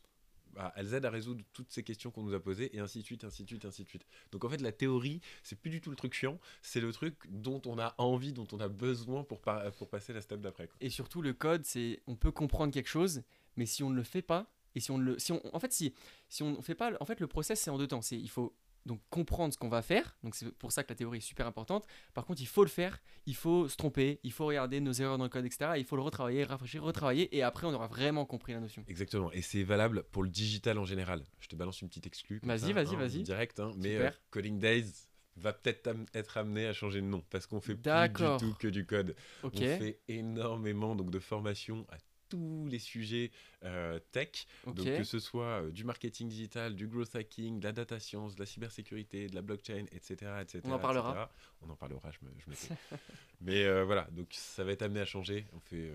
bah, 0.53 0.74
elles 0.75 0.93
aident 0.93 1.05
à 1.05 1.10
résoudre 1.10 1.43
toutes 1.53 1.72
ces 1.72 1.83
questions 1.83 2.12
qu'on 2.12 2.24
nous 2.24 2.33
a 2.33 2.39
posées, 2.39 2.75
et 2.75 2.79
ainsi 2.79 3.00
de 3.00 3.03
suite, 3.03 3.24
ainsi 3.24 3.43
de 3.43 3.48
suite, 3.48 3.65
ainsi 3.65 3.83
de 3.83 3.89
suite. 3.89 4.05
Donc 4.31 4.43
en 4.45 4.50
fait, 4.50 4.62
la 4.62 4.72
théorie, 4.72 5.22
c'est 5.43 5.55
plus 5.60 5.69
du 5.69 5.81
tout 5.81 5.89
le 5.89 5.95
truc 5.95 6.13
chiant, 6.13 6.39
c'est 6.62 6.81
le 6.81 6.91
truc 6.91 7.15
dont 7.29 7.62
on 7.65 7.79
a 7.79 7.95
envie, 7.98 8.33
dont 8.33 8.48
on 8.51 8.60
a 8.60 8.67
besoin 8.67 9.24
pour, 9.24 9.41
pour 9.41 9.89
passer 9.89 10.13
la 10.13 10.22
step 10.22 10.41
d'après. 10.41 10.69
Et 10.81 10.89
surtout, 10.89 11.22
le 11.22 11.33
code, 11.33 11.65
c'est 11.65 12.01
on 12.07 12.15
peut 12.15 12.31
comprendre 12.31 12.74
quelque 12.74 12.89
chose, 12.89 13.24
mais 13.57 13.65
si 13.65 13.83
on 13.83 13.89
ne 13.89 13.95
le 13.95 14.03
fait 14.03 14.22
pas, 14.22 14.51
et 14.75 14.79
si 14.79 14.91
on 14.91 14.98
le, 14.98 15.19
si 15.19 15.31
on, 15.31 15.41
en 15.55 15.60
fait, 15.60 15.72
si, 15.72 15.93
si 16.29 16.43
on 16.43 16.62
fait 16.62 16.75
pas, 16.75 16.91
en 17.00 17.05
fait, 17.05 17.19
le 17.19 17.27
process 17.27 17.60
c'est 17.60 17.69
en 17.69 17.77
deux 17.77 17.88
temps. 17.88 18.01
C'est 18.01 18.17
il 18.17 18.29
faut 18.29 18.55
donc 18.86 19.00
comprendre 19.10 19.54
ce 19.54 19.58
qu'on 19.58 19.70
va 19.70 19.82
faire. 19.82 20.18
Donc 20.24 20.36
c'est 20.36 20.52
pour 20.54 20.72
ça 20.72 20.84
que 20.84 20.90
la 20.90 20.96
théorie 20.96 21.20
est 21.20 21.22
super 21.22 21.48
importante. 21.48 21.86
Par 22.13 22.25
contre, 22.25 22.42
il 22.42 22.48
faut 22.48 22.63
le 22.63 22.70
faire, 22.70 23.00
il 23.25 23.36
faut 23.36 23.68
se 23.70 23.75
tromper, 23.78 24.20
il 24.24 24.32
faut 24.32 24.46
regarder 24.46 24.80
nos 24.80 24.92
erreurs 24.94 25.18
dans 25.18 25.24
le 25.24 25.30
code, 25.30 25.46
etc. 25.46 25.72
Il 25.78 25.86
faut 25.86 25.96
le 25.96 26.02
retravailler, 26.02 26.44
rafraîchir, 26.44 26.84
retravailler, 26.84 27.36
et 27.36 27.44
après 27.44 27.66
on 27.68 27.74
aura 27.74 27.88
vraiment 27.88 28.25
compris 28.25 28.54
la 28.54 28.60
notion. 28.60 28.84
Exactement, 28.88 29.32
et 29.32 29.42
c'est 29.42 29.63
valable 29.63 30.04
pour 30.12 30.24
le 30.24 30.30
digital 30.30 30.78
en 30.78 30.86
général. 30.86 31.24
Je 31.40 31.48
te 31.48 31.56
balance 31.56 31.82
une 31.82 31.88
petite 31.90 32.08
exclue. 32.08 32.40
Vas-y, 32.44 32.74
vas-y, 32.74 32.96
hein, 32.96 32.98
vas-y. 32.98 33.24
Direct, 33.24 33.60
hein, 33.60 33.72
mais 33.78 33.96
euh, 33.98 34.10
Coding 34.32 34.60
Days 34.60 34.92
va 35.38 35.52
peut-être 35.54 35.88
am- 35.88 36.06
être 36.13 36.38
amené 36.38 36.68
à 36.68 36.74
changer 36.74 37.02
de 37.02 37.08
nom 37.08 37.24
parce 37.30 37.48
qu'on 37.48 37.60
fait 37.62 37.75
plus 37.75 38.10
du 38.40 38.46
tout 38.52 38.54
que 38.60 38.68
du 38.68 38.86
code. 38.86 39.16
On 39.44 39.50
fait 39.80 40.00
énormément 40.08 40.96
donc 40.96 41.10
de 41.10 41.20
formation 41.20 41.86
à 41.90 41.98
tous 42.34 42.68
les 42.68 42.80
sujets 42.80 43.30
euh, 43.63 44.00
tech. 44.12 44.48
Donc 44.66 44.78
que 44.84 45.04
ce 45.04 45.20
soit 45.20 45.62
euh, 45.62 45.72
du 45.72 45.84
marketing 45.84 46.28
digital, 46.30 46.75
du 46.75 46.88
growth 46.88 47.16
hacking, 47.16 47.60
de 47.60 47.63
la 47.66 47.72
data 47.72 48.00
science, 48.00 48.34
de 48.36 48.40
la 48.40 48.46
cybersécurité, 48.48 49.28
de 49.28 49.36
la 49.36 49.42
blockchain, 49.44 49.86
etc. 49.92 50.32
etc. 50.42 50.62
On 50.66 50.72
en 50.72 50.80
parlera. 50.80 51.12
etc. 51.12 51.28
On 51.62 51.70
en 51.70 51.75
parlera, 51.75 52.10
je 52.12 52.18
me, 52.25 52.32
je 52.40 52.50
me. 52.50 52.56
Mais 53.42 53.63
euh, 53.66 53.84
voilà, 53.84 54.08
donc 54.12 54.28
ça 54.32 54.63
va 54.63 54.72
être 54.72 54.82
amené 54.82 55.00
à 55.02 55.06
changer. 55.06 55.46
On 55.54 55.60
fait, 55.60 55.92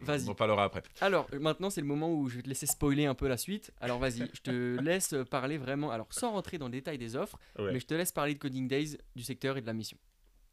Vas-y. 0.00 0.28
on 0.28 0.30
en 0.30 0.34
parlera 0.34 0.64
après. 0.64 0.82
Alors 1.00 1.28
maintenant 1.40 1.70
c'est 1.70 1.80
le 1.80 1.86
moment 1.86 2.12
où 2.14 2.28
je 2.28 2.36
vais 2.36 2.42
te 2.42 2.48
laisser 2.48 2.66
spoiler 2.66 3.06
un 3.06 3.14
peu 3.14 3.26
la 3.28 3.36
suite. 3.38 3.72
Alors 3.80 3.98
vas-y, 3.98 4.28
je 4.32 4.40
te 4.42 4.50
laisse 4.80 5.14
parler 5.30 5.58
vraiment, 5.58 5.90
alors 5.90 6.12
sans 6.12 6.30
rentrer 6.32 6.58
dans 6.58 6.66
le 6.66 6.72
détail 6.72 6.98
des 6.98 7.16
offres, 7.16 7.38
Ouais. 7.58 7.72
mais 7.72 7.80
je 7.80 7.86
te 7.86 7.94
laisse 7.94 8.12
parler 8.12 8.34
de 8.34 8.38
Coding 8.38 8.68
Days, 8.68 8.98
du 9.16 9.22
secteur 9.24 9.56
et 9.56 9.62
de 9.62 9.66
la 9.66 9.72
mission. 9.72 9.98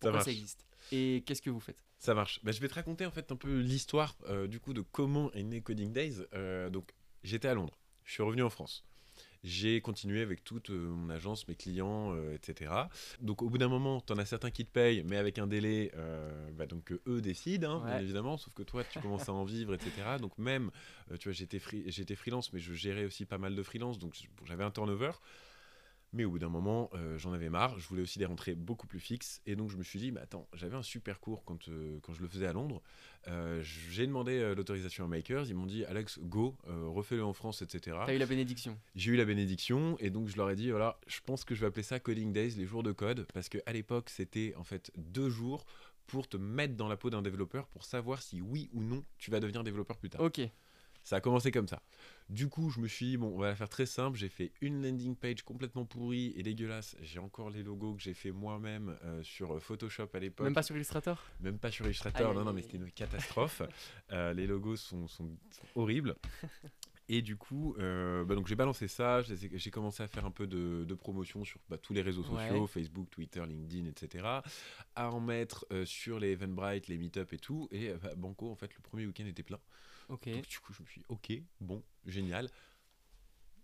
Ça 0.01 0.09
Pourquoi 0.09 0.21
ça, 0.21 0.25
marche. 0.31 0.37
existe? 0.39 0.65
Et 0.91 1.23
qu'est-ce 1.25 1.41
que 1.41 1.49
vous 1.49 1.59
faites? 1.59 1.81
Ça 2.03 2.13
marche. 2.13 2.41
Bah, 2.43 2.51
je 2.51 2.59
vais 2.59 2.67
te 2.67 2.73
raconter 2.73 3.05
en 3.05 3.11
fait 3.11 3.31
un 3.31 3.37
peu 3.37 3.59
l'histoire 3.59 4.17
euh, 4.27 4.45
du 4.45 4.59
coup 4.59 4.73
de 4.73 4.81
comment 4.81 5.31
est 5.31 5.43
né 5.43 5.61
Coding 5.61 5.93
Days. 5.93 6.17
Euh, 6.33 6.69
donc 6.69 6.91
j'étais 7.23 7.47
à 7.47 7.53
Londres, 7.53 7.77
je 8.03 8.11
suis 8.11 8.21
revenu 8.23 8.43
en 8.43 8.49
France. 8.49 8.83
J'ai 9.45 9.79
continué 9.79 10.21
avec 10.21 10.43
toute 10.43 10.69
euh, 10.69 10.89
mon 10.89 11.09
agence, 11.09 11.47
mes 11.47 11.55
clients, 11.55 12.13
etc. 12.33 12.73
Donc 13.21 13.41
au 13.41 13.49
bout 13.49 13.57
d'un 13.57 13.69
moment, 13.69 14.01
tu 14.01 14.11
en 14.11 14.17
as 14.17 14.25
certains 14.25 14.51
qui 14.51 14.65
te 14.65 14.71
payent, 14.71 15.01
mais 15.05 15.15
avec 15.15 15.39
un 15.39 15.47
délai, 15.47 15.93
bah, 16.57 16.65
donc 16.65 16.83
que 16.83 16.99
eux 17.07 17.21
décident, 17.21 17.81
hein, 17.81 17.85
bien 17.85 17.99
évidemment. 18.01 18.35
Sauf 18.37 18.53
que 18.53 18.63
toi, 18.63 18.83
tu 18.83 18.99
commences 19.01 19.29
à 19.29 19.33
en 19.33 19.45
vivre, 19.45 19.73
etc. 19.73 20.17
Donc 20.19 20.37
même, 20.37 20.71
tu 21.19 21.29
vois, 21.29 21.33
j'étais 21.33 21.59
free- 21.59 21.85
j'étais 21.87 22.15
freelance, 22.15 22.51
mais 22.51 22.59
je 22.59 22.73
gérais 22.73 23.05
aussi 23.05 23.25
pas 23.25 23.37
mal 23.37 23.55
de 23.55 23.63
freelance, 23.63 23.97
donc 23.97 24.13
j'avais 24.43 24.65
un 24.65 24.71
turnover. 24.71 25.11
Mais 26.13 26.25
au 26.25 26.29
bout 26.29 26.39
d'un 26.39 26.49
moment, 26.49 26.89
euh, 26.93 27.17
j'en 27.17 27.33
avais 27.33 27.49
marre. 27.49 27.77
Je 27.79 27.87
voulais 27.87 28.03
aussi 28.03 28.19
des 28.19 28.25
rentrées 28.25 28.53
beaucoup 28.53 28.85
plus 28.85 28.99
fixes. 28.99 29.41
Et 29.47 29.55
donc, 29.55 29.71
je 29.71 29.77
me 29.77 29.83
suis 29.83 29.99
dit, 29.99 30.11
mais 30.11 30.21
attends, 30.21 30.47
j'avais 30.53 30.75
un 30.75 30.83
super 30.83 31.19
cours 31.19 31.43
quand, 31.43 31.67
euh, 31.69 31.99
quand 32.03 32.13
je 32.13 32.21
le 32.21 32.27
faisais 32.27 32.45
à 32.45 32.53
Londres. 32.53 32.81
Euh, 33.27 33.61
J'ai 33.63 34.05
demandé 34.05 34.53
l'autorisation 34.55 35.05
à 35.05 35.07
Makers. 35.07 35.47
Ils 35.47 35.55
m'ont 35.55 35.65
dit, 35.65 35.83
Alex, 35.85 36.19
go, 36.19 36.55
refais-le 36.65 37.23
en 37.23 37.33
France, 37.33 37.61
etc. 37.61 37.97
T'as 38.05 38.13
eu 38.13 38.19
la 38.19 38.25
bénédiction. 38.27 38.77
J'ai 38.95 39.11
eu 39.11 39.15
la 39.15 39.25
bénédiction. 39.25 39.97
Et 39.99 40.11
donc, 40.11 40.27
je 40.27 40.37
leur 40.37 40.49
ai 40.49 40.55
dit, 40.55 40.69
voilà, 40.69 40.99
je 41.07 41.19
pense 41.25 41.43
que 41.43 41.55
je 41.55 41.61
vais 41.61 41.67
appeler 41.67 41.83
ça 41.83 41.99
Coding 41.99 42.31
Days, 42.31 42.51
les 42.51 42.65
jours 42.65 42.83
de 42.83 42.91
code. 42.91 43.25
Parce 43.33 43.49
qu'à 43.49 43.73
l'époque, 43.73 44.09
c'était 44.09 44.53
en 44.55 44.63
fait 44.63 44.91
deux 44.95 45.29
jours 45.29 45.65
pour 46.07 46.27
te 46.27 46.37
mettre 46.37 46.75
dans 46.75 46.87
la 46.87 46.97
peau 46.97 47.09
d'un 47.09 47.21
développeur 47.21 47.67
pour 47.67 47.85
savoir 47.85 48.21
si 48.21 48.41
oui 48.41 48.69
ou 48.73 48.81
non 48.83 49.03
tu 49.17 49.31
vas 49.31 49.39
devenir 49.39 49.63
développeur 49.63 49.97
plus 49.97 50.09
tard. 50.09 50.21
Ok. 50.21 50.41
Ça 51.03 51.17
a 51.17 51.21
commencé 51.21 51.51
comme 51.51 51.67
ça. 51.67 51.81
Du 52.29 52.47
coup, 52.47 52.69
je 52.69 52.79
me 52.79 52.87
suis 52.87 53.05
dit, 53.07 53.17
bon, 53.17 53.27
on 53.35 53.37
va 53.39 53.47
la 53.47 53.55
faire 53.55 53.67
très 53.67 53.85
simple. 53.85 54.17
J'ai 54.17 54.29
fait 54.29 54.51
une 54.61 54.81
landing 54.81 55.15
page 55.17 55.41
complètement 55.43 55.85
pourrie 55.85 56.33
et 56.37 56.43
dégueulasse. 56.43 56.95
J'ai 57.01 57.19
encore 57.19 57.49
les 57.49 57.61
logos 57.61 57.95
que 57.95 58.01
j'ai 58.01 58.13
fait 58.13 58.31
moi-même 58.31 58.97
euh, 59.03 59.21
sur 59.21 59.61
Photoshop 59.61 60.07
à 60.13 60.19
l'époque. 60.19 60.45
Même 60.45 60.53
pas 60.53 60.63
sur 60.63 60.75
Illustrator? 60.75 61.21
Même 61.41 61.59
pas 61.59 61.71
sur 61.71 61.85
Illustrator. 61.85 62.33
Non, 62.33 62.45
non, 62.45 62.53
mais 62.53 62.61
c'était 62.61 62.77
une 62.77 62.91
catastrophe. 62.91 63.61
Euh, 64.11 64.33
les 64.33 64.45
logos 64.47 64.75
sont, 64.77 65.07
sont- 65.07 65.37
sont 65.51 65.65
horribles. 65.75 66.15
Et 67.09 67.21
du 67.21 67.35
coup, 67.35 67.75
euh, 67.79 68.23
bah 68.23 68.33
donc 68.35 68.47
j'ai 68.47 68.55
balancé 68.55 68.87
ça, 68.87 69.21
j'ai 69.23 69.71
commencé 69.71 70.01
à 70.03 70.07
faire 70.07 70.25
un 70.25 70.31
peu 70.31 70.47
de, 70.47 70.85
de 70.87 70.93
promotion 70.93 71.43
sur 71.43 71.59
bah, 71.69 71.77
tous 71.77 71.93
les 71.93 72.01
réseaux 72.01 72.23
sociaux, 72.23 72.61
Ouais. 72.61 72.67
Facebook, 72.67 73.09
Twitter, 73.09 73.43
LinkedIn, 73.45 73.85
etc. 73.87 74.25
À 74.95 75.11
en 75.11 75.19
mettre 75.19 75.65
euh, 75.71 75.83
sur 75.85 76.19
les 76.19 76.31
Eventbrite, 76.31 76.87
les 76.87 76.97
Meetup 76.97 77.33
et 77.33 77.37
tout. 77.39 77.67
Et 77.71 77.89
euh, 77.89 77.97
bah, 78.01 78.13
Banco, 78.15 78.49
en 78.51 78.55
fait, 78.55 78.73
le 78.75 78.81
premier 78.81 79.05
week-end 79.05 79.25
était 79.25 79.43
plein. 79.43 79.59
Ok. 80.09 80.29
Donc 80.29 80.47
du 80.47 80.59
coup, 80.59 80.73
je 80.73 80.81
me 80.81 80.87
suis 80.87 81.01
dit, 81.01 81.05
ok, 81.09 81.33
bon, 81.61 81.83
génial. 82.05 82.49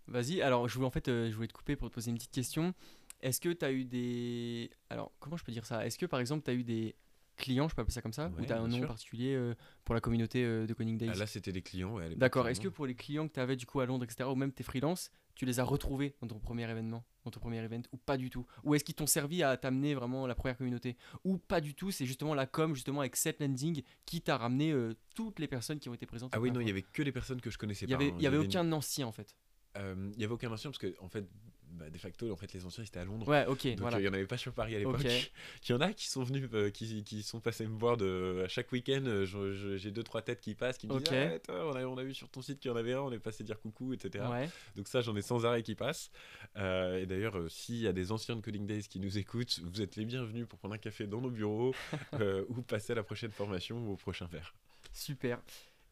Vas-y, 0.06 0.42
alors 0.42 0.68
je 0.68 0.74
voulais 0.74 0.86
en 0.86 0.90
fait, 0.90 1.08
euh, 1.08 1.30
je 1.30 1.36
voulais 1.36 1.48
te 1.48 1.52
couper 1.52 1.76
pour 1.76 1.88
te 1.88 1.94
poser 1.94 2.10
une 2.10 2.16
petite 2.16 2.32
question. 2.32 2.74
Est-ce 3.20 3.40
que 3.40 3.50
tu 3.50 3.64
as 3.64 3.72
eu 3.72 3.84
des. 3.84 4.70
Alors, 4.88 5.12
comment 5.20 5.36
je 5.36 5.44
peux 5.44 5.52
dire 5.52 5.66
ça? 5.66 5.86
Est-ce 5.86 5.98
que 5.98 6.06
par 6.06 6.20
exemple, 6.20 6.42
tu 6.44 6.50
as 6.50 6.54
eu 6.54 6.64
des 6.64 6.96
clients, 7.40 7.68
je 7.68 7.74
peux 7.74 7.82
appeler 7.82 7.92
ça 7.94 8.02
comme 8.02 8.12
ça 8.12 8.30
Ou 8.38 8.44
tu 8.44 8.52
as 8.52 8.60
un 8.60 8.68
nom 8.68 8.76
sûr. 8.78 8.86
particulier 8.86 9.34
euh, 9.34 9.54
pour 9.84 9.94
la 9.94 10.00
communauté 10.00 10.44
euh, 10.44 10.66
de 10.66 10.74
Days 10.74 11.08
Ah, 11.12 11.16
là, 11.16 11.26
c'était 11.26 11.52
des 11.52 11.62
clients. 11.62 11.94
ouais, 11.94 12.14
D'accord. 12.14 12.46
Est-ce 12.48 12.60
que 12.60 12.68
pour 12.68 12.86
les 12.86 12.94
clients 12.94 13.26
que 13.28 13.34
tu 13.34 13.40
avais 13.40 13.56
du 13.56 13.66
coup 13.66 13.80
à 13.80 13.86
Londres, 13.86 14.04
etc., 14.04 14.28
ou 14.30 14.34
même 14.36 14.52
tes 14.52 14.62
freelances, 14.62 15.10
tu 15.34 15.46
les 15.46 15.58
as 15.58 15.64
retrouvés 15.64 16.14
dans 16.20 16.26
ton 16.28 16.38
premier 16.38 16.70
événement, 16.70 17.04
dans 17.24 17.30
ton 17.30 17.40
premier 17.40 17.58
event, 17.58 17.82
ou 17.92 17.96
pas 17.96 18.16
du 18.16 18.28
tout? 18.30 18.46
Ou 18.64 18.74
est-ce 18.74 18.84
qu'ils 18.84 18.94
t'ont 18.94 19.06
servi 19.06 19.42
à 19.42 19.56
t'amener 19.56 19.94
vraiment 19.94 20.26
la 20.26 20.34
première 20.34 20.56
communauté? 20.56 20.96
Ou 21.24 21.38
pas 21.38 21.60
du 21.60 21.74
tout 21.74 21.90
C'est 21.90 22.06
justement 22.06 22.34
la 22.34 22.46
com, 22.46 22.74
justement 22.74 23.00
avec 23.00 23.16
cette 23.16 23.40
landing, 23.40 23.82
qui 24.04 24.20
t'a 24.20 24.36
ramené 24.36 24.70
euh, 24.72 24.94
toutes 25.14 25.38
les 25.38 25.48
personnes 25.48 25.78
qui 25.78 25.88
ont 25.88 25.94
été 25.94 26.06
présentes. 26.06 26.30
Ah 26.34 26.40
oui, 26.40 26.50
non, 26.50 26.60
il 26.60 26.66
y 26.68 26.70
avait 26.70 26.82
que 26.82 27.02
les 27.02 27.12
personnes 27.12 27.40
que 27.40 27.50
je 27.50 27.58
connaissais 27.58 27.86
y 27.86 27.88
pas. 27.88 27.94
avait, 27.96 28.10
hein. 28.10 28.14
il 28.18 28.22
y 28.22 28.26
avait 28.26 28.36
une- 28.36 28.44
aucun 28.46 28.70
ancien 28.72 29.06
en 29.06 29.12
fait. 29.12 29.34
il 29.76 30.20
y 30.20 30.24
avait 30.24 30.34
aucun 30.34 30.50
ancien 30.52 30.70
parce 30.70 30.78
que, 30.78 30.94
en 31.00 31.08
fait, 31.08 31.26
bah, 31.72 31.88
de 31.90 31.98
facto, 31.98 32.30
en 32.32 32.36
fait, 32.36 32.52
les 32.52 32.64
anciens, 32.66 32.82
ils 32.84 32.86
étaient 32.88 32.98
à 33.00 33.04
Londres. 33.04 33.26
Ouais, 33.28 33.46
ok, 33.46 33.66
Donc 33.68 33.78
voilà. 33.80 34.00
il 34.00 34.04
y 34.04 34.08
en 34.08 34.12
avait 34.12 34.26
pas 34.26 34.36
sur 34.36 34.52
Paris 34.52 34.74
à 34.74 34.78
l'époque. 34.78 35.04
Il 35.68 35.70
y 35.70 35.74
en 35.74 35.80
a 35.80 35.92
qui 35.92 36.08
sont 36.08 36.22
venus, 36.22 36.48
euh, 36.52 36.70
qui, 36.70 37.04
qui 37.04 37.22
sont 37.22 37.40
passés 37.40 37.66
me 37.66 37.78
voir 37.78 37.96
de, 37.96 38.42
à 38.44 38.48
chaque 38.48 38.70
week-end. 38.72 39.02
euh, 39.06 39.76
J'ai 39.76 39.90
deux 39.90 40.02
trois 40.02 40.22
têtes 40.22 40.40
qui 40.40 40.54
passent, 40.54 40.78
qui 40.78 40.86
me 40.88 40.98
disent 40.98 41.08
ah, 41.12 41.38
toi, 41.40 41.70
on, 41.72 41.76
a, 41.76 41.84
on 41.84 41.96
a 41.96 42.02
vu 42.02 42.14
sur 42.14 42.28
ton 42.28 42.42
site 42.42 42.58
qu'il 42.58 42.70
y 42.70 42.74
en 42.74 42.76
avait 42.76 42.94
un, 42.94 43.00
on 43.02 43.12
est 43.12 43.18
passé 43.18 43.44
dire 43.44 43.60
coucou, 43.60 43.92
etc. 43.92 44.24
Ouais. 44.30 44.48
Donc 44.76 44.88
ça, 44.88 45.00
j'en 45.00 45.14
ai 45.16 45.22
sans 45.22 45.44
arrêt 45.46 45.62
qui 45.62 45.74
passent. 45.74 46.10
Euh, 46.56 46.98
et 47.00 47.06
d'ailleurs, 47.06 47.38
euh, 47.38 47.48
s'il 47.48 47.76
y 47.76 47.86
a 47.86 47.92
des 47.92 48.10
anciens 48.12 48.36
de 48.36 48.40
Coding 48.40 48.66
Days 48.66 48.82
qui 48.88 48.98
nous 49.00 49.18
écoutent, 49.18 49.60
vous 49.62 49.80
êtes 49.82 49.96
les 49.96 50.04
bienvenus 50.04 50.46
pour 50.48 50.58
prendre 50.58 50.74
un 50.74 50.78
café 50.78 51.06
dans 51.06 51.20
nos 51.20 51.30
bureaux 51.30 51.74
euh, 52.14 52.44
ou 52.48 52.62
passer 52.62 52.92
à 52.92 52.96
la 52.96 53.02
prochaine 53.04 53.30
formation 53.30 53.78
ou 53.86 53.92
au 53.92 53.96
prochain 53.96 54.26
verre. 54.26 54.54
Super. 54.92 55.38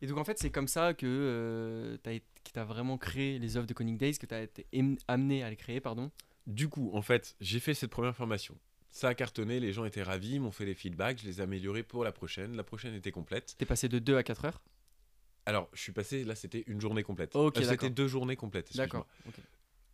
Et 0.01 0.07
donc 0.07 0.19
en 0.19 0.25
fait, 0.25 0.39
c'est 0.39 0.51
comme 0.51 0.69
ça 0.69 0.95
que 0.95 1.99
tu 2.03 2.59
as, 2.59 2.65
vraiment 2.65 2.99
créé 2.99 3.39
les 3.39 3.57
offres 3.57 3.67
de 3.67 3.75
Coding 3.75 3.99
Days, 3.99 4.19
que 4.19 4.27
tu 4.27 4.35
as 4.35 4.43
été 4.43 4.67
amené 5.09 5.43
à 5.43 5.51
les 5.51 5.57
créer, 5.57 5.81
pardon. 5.81 6.11
Du 6.47 6.69
coup, 6.69 6.91
en 6.95 7.03
fait, 7.03 7.37
j'ai 7.41 7.61
fait 7.61 7.75
cette 7.75 7.91
première 7.91 8.17
formation. 8.17 8.57
Ça 8.91 9.09
a 9.09 9.15
cartonné, 9.15 9.61
les 9.61 9.73
gens 9.73 9.85
étaient 9.85 10.03
ravis, 10.03 10.35
ils 10.35 10.41
m'ont 10.41 10.51
fait 10.51 10.65
les 10.65 10.75
feedbacks, 10.75 11.21
je 11.21 11.27
les 11.27 11.41
ai 11.41 11.43
améliorés 11.43 11.83
pour 11.83 12.05
la 12.05 12.13
prochaine. 12.13 12.57
La 12.57 12.65
prochaine 12.65 12.95
était 12.95 13.11
complète. 13.11 13.55
Tu 13.59 13.65
es 13.65 13.67
passé 13.67 13.89
de 13.89 13.99
2 13.99 14.17
à 14.17 14.23
4 14.23 14.47
heures? 14.47 14.63
Alors, 15.45 15.69
je 15.73 15.81
suis 15.81 15.93
passé, 15.93 16.25
là, 16.25 16.35
c'était 16.35 16.65
une 16.67 16.81
journée 16.81 17.03
complète. 17.03 17.37
Ok, 17.37 17.59
Euh, 17.59 17.63
c'était 17.63 17.91
deux 17.91 18.09
journées 18.09 18.37
complètes. 18.37 18.75
D'accord. 18.77 19.07
ok. 19.27 19.35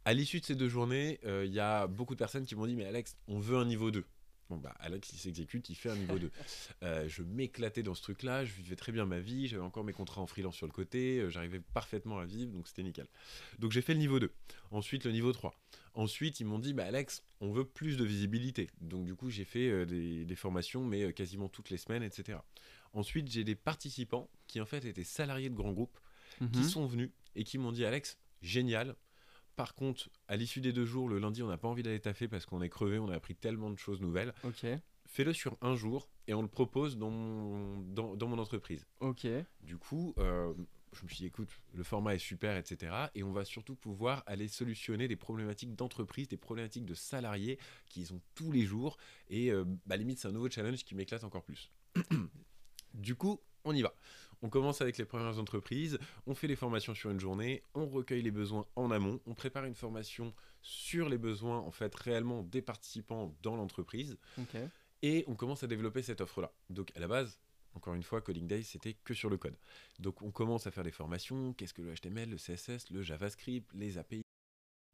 À 0.05 0.13
l'issue 0.13 0.41
de 0.41 0.45
ces 0.45 0.55
deux 0.55 0.69
journées, 0.69 1.19
euh, 1.25 1.45
il 1.47 1.53
y 1.53 1.61
a 1.61 1.87
beaucoup 1.87 2.15
de 2.15 2.19
personnes 2.19 2.45
qui 2.45 2.55
m'ont 2.55 2.67
dit 2.67 2.77
Mais 2.77 2.85
Alex, 2.85 3.17
on 3.27 3.39
veut 3.39 3.57
un 3.57 3.65
niveau 3.65 3.91
2. 3.91 4.05
Bon, 4.51 4.59
bah, 4.59 4.75
Alex, 4.79 5.11
il 5.13 5.19
s'exécute, 5.19 5.69
il 5.71 5.75
fait 5.75 5.91
un 5.91 5.97
niveau 5.97 6.19
2. 6.19 6.31
Euh, 6.83 7.09
je 7.09 7.23
m'éclatais 7.23 7.83
dans 7.83 7.95
ce 7.95 8.03
truc-là, 8.03 8.45
je 8.45 8.53
vivais 8.53 8.77
très 8.77 8.93
bien 8.93 9.07
ma 9.07 9.19
vie, 9.21 9.49
j'avais 9.49 9.63
encore 9.63 9.85
mes 9.85 9.93
contrats 9.95 10.21
en 10.21 10.27
freelance 10.27 10.57
sur 10.57 10.67
le 10.67 10.73
côté, 10.73 11.19
euh, 11.19 11.31
j'arrivais 11.31 11.61
parfaitement 11.61 12.19
à 12.19 12.27
vivre, 12.27 12.53
donc 12.53 12.69
c'était 12.69 12.83
nickel. 12.83 13.07
Donc 13.59 13.73
j'ai 13.73 13.81
fait 13.81 13.95
le 13.95 14.01
niveau 14.01 14.21
2. 14.21 14.31
Ensuite, 14.71 15.05
le 15.07 15.13
niveau 15.13 15.33
3. 15.33 15.59
Ensuite, 15.95 16.41
ils 16.41 16.45
m'ont 16.45 16.59
dit 16.59 16.75
Bah, 16.75 16.85
Alex, 16.85 17.23
on 17.41 17.53
veut 17.53 17.65
plus 17.65 17.97
de 17.97 18.05
visibilité. 18.05 18.69
Donc, 18.81 19.07
du 19.07 19.15
coup, 19.15 19.31
j'ai 19.31 19.45
fait 19.45 19.71
euh, 19.71 19.87
des, 19.87 20.25
des 20.27 20.37
formations, 20.37 20.85
mais 20.85 21.13
quasiment 21.15 21.49
toutes 21.49 21.71
les 21.71 21.79
semaines, 21.79 22.03
etc. 22.03 22.39
Ensuite, 22.93 23.31
j'ai 23.31 23.45
des 23.45 23.55
participants 23.55 24.29
qui, 24.47 24.61
en 24.61 24.67
fait, 24.67 24.85
étaient 24.85 25.05
salariés 25.05 25.49
de 25.51 25.55
grands 25.55 25.73
groupes 25.73 25.99
qui 26.53 26.59
Mhm. 26.59 26.65
sont 26.69 26.87
venus 26.87 27.11
et 27.37 27.45
qui 27.45 27.59
m'ont 27.59 27.73
dit 27.73 27.85
Alex, 27.85 28.19
génial. 28.43 28.97
Par 29.57 29.75
contre, 29.75 30.11
à 30.29 30.37
l'issue 30.37 30.61
des 30.61 30.73
deux 30.73 30.85
jours, 30.85 31.09
le 31.09 31.19
lundi, 31.19 31.43
on 31.43 31.49
n'a 31.49 31.59
pas 31.59 31.69
envie 31.69 31.83
d'aller 31.83 32.01
taffer 32.01 32.29
parce 32.29 32.47
qu'on 32.47 32.63
est 32.63 32.69
crevé, 32.69 32.99
on 32.99 33.09
a 33.09 33.15
appris 33.15 33.35
tellement 33.35 33.71
de 33.71 33.79
choses 33.79 34.01
nouvelles. 34.01 34.35
Ok. 34.43 34.67
Fais-le 35.07 35.33
sur 35.33 35.57
un 35.61 35.77
jour 35.77 36.09
et 36.27 36.35
on 36.35 36.43
le 36.43 36.49
propose 36.49 36.97
dans 36.99 37.11
mon, 37.11 37.79
dans, 37.79 38.17
dans 38.17 38.27
mon 38.27 38.39
entreprise. 38.39 38.87
Ok. 39.01 39.27
Du 39.61 39.77
coup, 39.77 40.15
euh, 40.19 40.53
je 40.95 41.03
me 41.05 41.09
suis 41.09 41.19
dit, 41.19 41.27
écoute, 41.27 41.49
le 41.73 41.83
format 41.83 42.15
est 42.15 42.19
super, 42.19 42.57
etc. 42.57 42.93
Et 43.15 43.23
on 43.23 43.33
va 43.33 43.45
surtout 43.45 43.75
pouvoir 43.75 44.23
aller 44.27 44.49
solutionner 44.49 45.09
des 45.09 45.17
problématiques 45.17 45.75
d'entreprise, 45.75 46.29
des 46.29 46.37
problématiques 46.37 46.87
de 46.87 46.95
salariés 46.95 47.59
qu'ils 47.87 48.13
ont 48.13 48.21
tous 48.35 48.51
les 48.51 48.63
jours. 48.63 48.97
Et 49.29 49.51
euh, 49.51 49.65
bah, 49.87 49.97
limite, 49.97 50.19
c'est 50.19 50.29
un 50.29 50.33
nouveau 50.33 50.51
challenge 50.51 50.85
qui 50.85 50.95
m'éclate 50.95 51.25
encore 51.25 51.45
plus. 51.45 51.71
du 52.95 53.15
coup, 53.15 53.41
on 53.65 53.75
y 53.75 53.83
va. 53.83 53.95
On 54.45 54.51
commence 54.51 54.83
avec 54.83 54.99
les 54.99 55.07
premières 55.07 55.39
entreprises, 55.39 55.99
on 56.27 56.35
fait 56.35 56.49
les 56.49 56.55
formations 56.55 56.95
sur 56.95 57.11
une 57.11 57.19
journée, 57.19 57.63
on 57.73 57.87
recueille 57.87 58.21
les 58.21 58.31
besoins 58.31 58.67
en 58.77 58.91
amont, 58.91 59.19
on 59.25 59.33
prépare 59.33 59.65
une 59.65 59.75
formation 59.75 60.35
sur 60.61 61.09
les 61.09 61.17
besoins 61.17 61.61
en 61.61 61.71
fait 61.71 61.95
réellement 61.95 62.43
des 62.43 62.61
participants 62.61 63.35
dans 63.41 63.57
l'entreprise 63.57 64.19
et 65.01 65.25
on 65.29 65.35
commence 65.35 65.63
à 65.63 65.67
développer 65.67 66.03
cette 66.03 66.21
offre-là. 66.21 66.53
Donc 66.69 66.93
à 66.95 67.01
la 67.01 67.09
base, 67.09 67.41
encore 67.73 67.95
une 67.95 68.03
fois, 68.03 68.21
Coding 68.21 68.47
Day, 68.47 68.63
c'était 68.63 68.93
que 69.03 69.15
sur 69.15 69.31
le 69.31 69.39
code. 69.39 69.57
Donc 69.99 70.21
on 70.21 70.31
commence 70.31 70.67
à 70.67 70.71
faire 70.71 70.85
des 70.85 70.91
formations, 70.91 71.55
qu'est-ce 71.55 71.73
que 71.73 71.81
le 71.81 71.95
HTML, 71.95 72.29
le 72.29 72.37
CSS, 72.37 72.91
le 72.91 73.01
JavaScript, 73.01 73.73
les 73.73 73.97
API. 73.97 74.21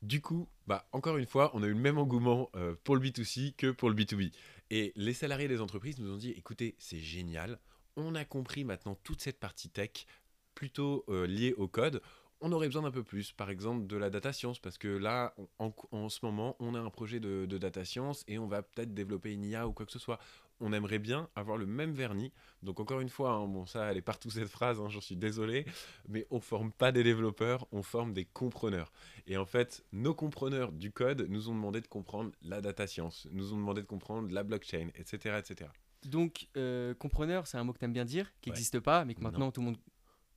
Du 0.01 0.21
coup, 0.21 0.49
bah, 0.69 0.89
encore 0.93 1.17
une 1.17 1.27
fois, 1.27 1.51
on 1.55 1.65
a 1.65 1.67
eu 1.67 1.75
le 1.75 1.81
même 1.81 1.99
engouement 1.99 2.51
euh, 2.55 2.77
pour 2.85 2.95
le 2.95 3.03
B2C 3.03 3.57
que 3.57 3.73
pour 3.73 3.91
le 3.91 3.97
B2B. 3.97 4.33
Et 4.71 4.93
les 4.95 5.13
salariés 5.13 5.49
des 5.49 5.61
entreprises 5.61 5.99
nous 5.99 6.13
ont 6.13 6.17
dit, 6.17 6.31
écoutez, 6.31 6.77
c'est 6.79 7.01
génial, 7.01 7.59
on 7.97 8.15
a 8.15 8.25
compris 8.25 8.65
maintenant 8.65 8.97
toute 9.03 9.21
cette 9.21 9.39
partie 9.39 9.71
tech, 9.71 10.07
plutôt 10.55 11.05
euh, 11.09 11.27
liée 11.27 11.55
au 11.57 11.69
code. 11.69 12.03
On 12.43 12.53
aurait 12.53 12.69
besoin 12.69 12.83
d'un 12.83 12.91
peu 12.91 13.03
plus, 13.03 13.33
par 13.33 13.51
exemple 13.51 13.87
de 13.87 13.97
la 13.97 14.09
data 14.09 14.33
science, 14.33 14.59
parce 14.59 14.79
que 14.79 14.89
là, 14.89 15.35
en, 15.59 16.09
ce 16.09 16.25
moment, 16.25 16.57
on 16.59 16.75
a 16.75 16.81
un 16.81 16.89
projet 16.89 17.21
de, 17.21 17.45
de 17.45 17.59
data 17.59 17.85
science 17.85 18.25
et 18.29 18.39
on 18.39 18.47
va 18.47 18.63
peut-être 18.63 18.95
développer 18.95 19.33
une 19.33 19.45
IA 19.45 19.69
ou 19.69 19.73
quoi 19.73 19.85
que 19.85 19.93
ce 19.93 19.99
soit. 19.99 20.19
On 20.59 20.73
aimerait 20.73 20.99
bien 20.99 21.29
avoir 21.37 21.57
le 21.59 21.67
même 21.67 21.93
vernis. 21.93 22.33
Donc 22.63 22.81
encore 22.81 23.01
une 23.01 23.09
fois, 23.09 23.33
hein, 23.33 23.47
bon 23.47 23.67
ça, 23.67 23.91
elle 23.91 23.99
est 23.99 24.03
partout 24.03 24.31
cette 24.31 24.49
phrase, 24.49 24.81
hein, 24.81 24.89
j'en 24.89 25.01
suis 25.01 25.17
désolé, 25.17 25.67
mais 26.09 26.27
on 26.31 26.41
forme 26.41 26.73
pas 26.73 26.93
des 26.93 27.03
développeurs, 27.03 27.67
on 27.73 27.83
forme 27.83 28.13
des 28.13 28.25
compreneurs. 28.27 28.93
Et 29.27 29.37
en 29.37 29.47
fait, 29.47 29.85
nos 29.93 30.15
compreneurs 30.15 30.73
du 30.73 30.93
code 30.93 31.27
nous 31.29 31.49
ont 31.51 31.55
demandé 31.55 31.81
de 31.81 31.89
comprendre 31.89 32.33
la 32.43 32.61
data 32.61 32.87
science, 32.87 33.27
nous 33.33 33.53
ont 33.53 33.57
demandé 33.57 33.83
de 33.83 33.87
comprendre 33.87 34.33
la 34.33 34.43
blockchain, 34.43 34.89
etc., 34.95 35.39
etc. 35.39 35.71
Donc, 36.07 36.49
euh, 36.57 36.95
compreneur, 36.95 37.47
c'est 37.47 37.59
un 37.59 37.65
mot 37.65 37.73
que 37.73 37.79
tu 37.79 37.85
aimes 37.85 37.93
bien 37.93 38.05
dire, 38.05 38.33
qui 38.41 38.51
Ouais. 38.51 38.55
n'existe 38.55 38.81
pas, 38.81 39.05
mais 39.05 39.15
que 39.15 39.21
Non. 39.21 39.29
maintenant 39.31 39.51
tout 39.51 39.61
le 39.61 39.67
monde 39.67 39.77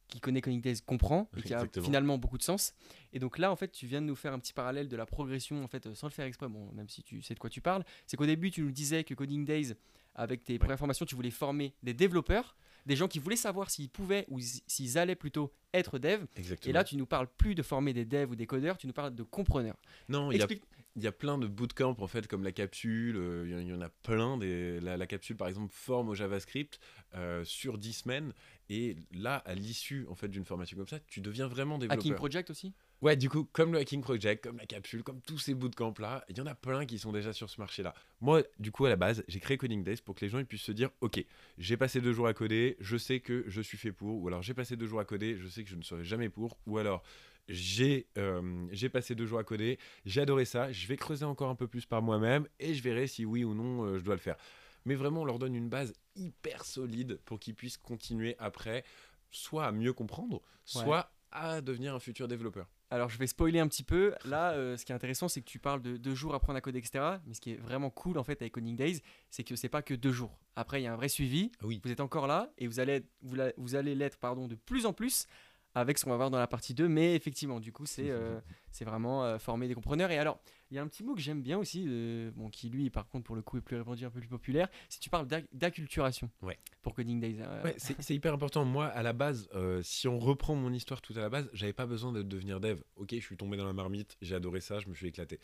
qui 0.10 0.20
connaît 0.20 0.42
Coding 0.42 0.62
Days 0.62 0.82
comprend 0.86 1.28
et 1.36 1.42
qui 1.42 1.54
a 1.54 1.58
Exactement. 1.58 1.86
finalement 1.86 2.18
beaucoup 2.20 2.38
de 2.38 2.44
sens. 2.44 2.74
Et 3.14 3.20
donc 3.20 3.38
là, 3.40 3.52
en 3.52 3.56
fait, 3.56 3.70
tu 3.72 3.88
viens 3.88 4.02
de 4.02 4.06
nous 4.06 4.16
faire 4.16 4.34
un 4.34 4.40
petit 4.40 4.54
parallèle 4.54 4.88
de 4.88 4.96
la 4.96 5.06
progression, 5.08 5.64
en 5.64 5.68
fait, 5.68 5.88
euh, 5.88 5.96
sans 5.96 6.08
le 6.08 6.12
faire 6.12 6.26
exprès, 6.26 6.48
bon, 6.50 6.72
même 6.74 6.88
si 6.90 7.02
tu 7.02 7.22
sais 7.24 7.34
de 7.34 7.40
quoi 7.40 7.50
tu 7.50 7.62
parles. 7.62 7.84
C'est 8.06 8.16
qu'au 8.18 8.26
début, 8.28 8.52
tu 8.52 8.62
nous 8.62 8.72
disais 8.72 9.04
que 9.04 9.14
Coding 9.16 9.46
Days, 9.46 9.74
avec 10.14 10.44
tes 10.44 10.60
premières 10.60 10.78
formations, 10.78 11.06
tu 11.06 11.16
voulais 11.16 11.32
former 11.32 11.74
des 11.82 11.94
développeurs, 11.96 12.56
des 12.86 12.96
gens 12.98 13.08
qui 13.08 13.18
voulaient 13.18 13.36
savoir 13.38 13.72
s'ils 13.72 13.90
pouvaient 13.90 14.26
ou 14.30 14.40
s'ils 14.68 14.98
allaient 15.00 15.16
plutôt 15.16 15.52
être 15.74 15.98
dev. 15.98 16.26
Exactement. 16.36 16.70
Et 16.70 16.74
là, 16.74 16.84
tu 16.84 16.96
nous 16.98 17.06
parles 17.08 17.28
plus 17.38 17.56
de 17.56 17.64
former 17.64 17.94
des 17.94 18.06
devs 18.06 18.30
ou 18.30 18.36
des 18.36 18.46
codeurs, 18.46 18.78
tu 18.78 18.86
nous 18.86 18.94
parles 18.94 19.16
de 19.16 19.24
compreneurs. 19.24 19.78
non, 20.10 20.32
il 20.32 20.38
y 20.38 20.42
a 20.42 20.44
Explique. 20.44 20.64
Il 20.96 21.02
y 21.04 21.08
a 21.08 21.12
plein 21.12 21.38
de 21.40 21.48
bootcamps 21.48 21.96
en 22.00 22.08
fait, 22.08 22.28
comme 22.28 22.44
la 22.44 22.52
capsule. 22.52 23.16
euh, 23.18 23.44
Il 23.48 23.52
y 23.52 23.56
en- 23.56 23.60
il 23.60 23.68
y, 23.68 23.74
en 23.74 23.82
a 23.82 23.90
plein. 23.90 24.38
Des, 24.38 24.80
la, 24.80 24.96
la 24.96 25.08
capsule 25.08 25.36
par 25.36 25.48
exemple 25.48 25.74
forme 25.74 26.10
au 26.10 26.16
JavaScript 26.16 26.80
euh, 27.16 27.44
sur 27.44 27.78
10 27.80 27.94
semaines. 27.94 28.34
Et 28.70 28.96
là, 29.12 29.38
à 29.46 29.56
l'issue 29.56 30.06
en 30.10 30.16
fait 30.16 30.28
d'une 30.28 30.46
formation 30.46 30.78
comme 30.78 30.88
ça, 30.88 31.00
tu 31.02 31.20
deviens 31.22 31.48
vraiment 31.48 31.78
développeur. 31.80 32.00
Hacking 32.00 32.16
Project 32.16 32.50
aussi? 32.52 32.74
Ouais, 33.04 33.18
du 33.18 33.28
coup, 33.28 33.44
comme 33.52 33.74
le 33.74 33.80
Hacking 33.80 34.00
Project, 34.00 34.46
comme 34.46 34.56
la 34.56 34.66
capsule, 34.66 35.04
comme 35.04 35.20
tous 35.20 35.38
ces 35.38 35.54
bootcamps 35.54 35.94
là, 36.00 36.24
il 36.30 36.38
y 36.38 36.42
en 36.42 36.46
a 36.46 36.56
plein 36.56 36.86
qui 36.86 36.98
sont 36.98 37.12
déjà 37.12 37.34
sur 37.34 37.50
ce 37.50 37.60
marché-là. 37.60 37.94
Moi, 38.22 38.44
du 38.60 38.72
coup, 38.72 38.86
à 38.86 38.90
la 38.90 38.96
base, 38.96 39.26
j'ai 39.28 39.42
créé 39.42 39.58
Coding 39.58 39.84
Days 39.84 39.98
pour 39.98 40.16
que 40.16 40.22
les 40.24 40.30
gens 40.30 40.40
ils 40.40 40.46
puissent 40.46 40.62
se 40.62 40.72
dire, 40.72 40.90
ok, 41.02 41.22
j'ai 41.58 41.76
passé 41.76 42.00
deux 42.00 42.14
jours 42.14 42.28
à 42.28 42.34
coder, 42.34 42.78
je 42.80 42.96
sais 42.96 43.20
que 43.20 43.44
je 43.48 43.60
suis 43.60 43.78
fait 43.78 43.92
pour, 43.92 44.22
ou 44.22 44.30
alors 44.30 44.42
j'ai 44.42 44.54
passé 44.54 44.78
deux 44.78 44.88
jours 44.88 45.02
à 45.02 45.04
coder, 45.04 45.36
je 45.36 45.50
sais 45.50 45.66
que 45.66 45.70
je 45.70 45.76
ne 45.76 45.82
serai 45.82 46.06
jamais 46.06 46.30
pour, 46.30 46.58
ou 46.66 46.78
alors 46.78 47.04
j'ai 47.50 48.08
euh, 48.18 48.70
passé 48.94 49.16
deux 49.16 49.26
jours 49.26 49.40
à 49.40 49.44
coder, 49.44 49.80
j'ai 50.06 50.22
adoré 50.22 50.46
ça, 50.46 50.72
je 50.72 50.88
vais 50.88 50.96
creuser 50.96 51.26
encore 51.26 51.50
un 51.50 51.56
peu 51.56 51.68
plus 51.68 51.86
par 51.86 52.02
moi-même 52.02 52.48
et 52.58 52.74
je 52.74 52.82
verrai 52.82 53.08
si 53.08 53.26
oui 53.26 53.44
ou 53.44 53.54
non 53.54 53.84
euh, 53.84 54.00
je 54.00 54.04
dois 54.06 54.16
le 54.16 54.22
faire. 54.22 54.38
Mais 54.86 54.96
vraiment, 54.96 55.24
on 55.24 55.26
leur 55.26 55.40
donne 55.40 55.56
une 55.56 55.68
base 55.68 55.94
hyper 56.16 56.64
solide 56.64 57.20
pour 57.26 57.38
qu'ils 57.38 57.56
puissent 57.56 57.76
continuer 57.76 58.38
après, 58.40 58.86
soit 59.30 59.66
à 59.66 59.74
mieux 59.74 59.92
comprendre, 59.92 60.42
soit 60.64 61.12
à 61.34 61.60
devenir 61.60 61.94
un 61.94 62.00
futur 62.00 62.30
développeur. 62.30 62.70
Alors, 62.94 63.10
je 63.10 63.18
vais 63.18 63.26
spoiler 63.26 63.60
un 63.60 63.68
petit 63.68 63.82
peu. 63.82 64.14
Là, 64.24 64.52
euh, 64.52 64.78
ce 64.78 64.86
qui 64.86 64.92
est 64.92 64.96
intéressant, 64.96 65.28
c'est 65.28 65.42
que 65.42 65.48
tu 65.50 65.58
parles 65.58 65.82
de 65.82 65.98
deux 65.98 66.14
jours 66.14 66.34
à 66.34 66.36
apprendre 66.38 66.58
à 66.58 66.62
coder, 66.62 66.78
etc. 66.78 67.04
Mais 67.26 67.34
ce 67.34 67.42
qui 67.42 67.52
est 67.54 67.56
vraiment 67.56 67.90
cool, 67.90 68.20
en 68.20 68.24
fait, 68.24 68.40
avec 68.40 68.54
Coding 68.54 68.76
Days, 68.76 69.02
c'est 69.32 69.44
que 69.44 69.56
c'est 69.56 69.68
pas 69.68 69.82
que 69.82 69.96
deux 69.96 70.12
jours. 70.12 70.38
Après, 70.56 70.80
il 70.80 70.84
y 70.84 70.88
a 70.88 70.94
un 70.94 70.96
vrai 70.96 71.10
suivi. 71.10 71.52
Ah 71.60 71.66
oui. 71.66 71.82
Vous 71.84 71.90
êtes 71.92 72.02
encore 72.02 72.28
là 72.28 72.52
et 72.60 72.68
vous 72.68 72.80
allez, 72.80 72.94
être- 72.98 73.10
vous, 73.24 73.34
la- 73.34 73.52
vous 73.58 73.74
allez 73.74 73.96
l'être 73.96 74.20
pardon, 74.20 74.48
de 74.48 74.54
plus 74.54 74.86
en 74.86 74.94
plus 74.94 75.26
avec 75.76 75.98
ce 75.98 76.04
qu'on 76.06 76.12
va 76.12 76.18
voir 76.18 76.30
dans 76.32 76.40
la 76.40 76.48
partie 76.48 76.74
2. 76.74 76.88
Mais 76.88 77.16
effectivement, 77.16 77.60
du 77.60 77.72
coup, 77.72 77.86
c'est 77.86 78.10
euh, 78.10 78.40
c'est 78.72 78.86
vraiment 78.86 79.24
euh, 79.24 79.38
former 79.40 79.68
des 79.68 79.74
compreneurs. 79.76 80.12
Et 80.12 80.18
alors, 80.18 80.40
il 80.72 80.76
y 80.76 80.80
a 80.80 80.82
un 80.82 80.88
petit 80.88 81.04
mot 81.04 81.14
que 81.16 81.22
j'aime 81.22 81.42
bien 81.42 81.58
aussi, 81.60 81.86
euh, 81.88 82.32
bon, 82.36 82.50
qui 82.50 82.70
lui, 82.70 82.90
par 82.90 83.08
contre, 83.08 83.24
pour 83.26 83.36
le 83.36 83.42
coup, 83.42 83.58
est 83.58 83.62
plus 83.62 83.76
répandu, 83.78 84.06
un 84.06 84.10
peu 84.10 84.20
plus 84.20 84.30
populaire. 84.30 84.68
Si 84.90 85.00
tu 85.00 85.10
parles 85.10 85.28
d'ac- 85.28 85.46
d'acculturation 85.54 86.30
Ouais. 86.42 86.58
pour 86.82 86.94
Coding 86.96 87.20
Days. 87.20 87.38
euh, 87.42 87.64
Ouais, 87.64 87.76
c'est 87.78 88.16
hyper 88.16 88.34
important. 88.34 88.66
Moi, 88.66 88.86
à 88.88 89.04
la 89.04 89.14
base, 89.14 89.48
euh, 89.56 89.82
si 89.84 90.08
on 90.08 90.18
reprend 90.20 90.56
mon 90.56 90.74
histoire 90.74 91.02
tout 91.02 91.14
à 91.16 91.20
la 91.20 91.30
base, 91.30 91.50
j'avais 91.54 91.74
pas 91.74 91.86
besoin 91.86 92.12
de 92.12 92.22
devenir 92.24 92.60
dev. 92.60 92.82
Ok, 92.96 93.10
je 93.14 93.20
suis 93.20 93.38
tombé 93.38 93.58
dans 93.58 93.66
la 93.66 93.74
marmite, 93.74 94.18
j'ai 94.22 94.36
adoré 94.36 94.62
ça, 94.62 94.80
je 94.80 94.88
me 94.90 94.94
suis 94.96 95.08
éclaté. 95.08 95.40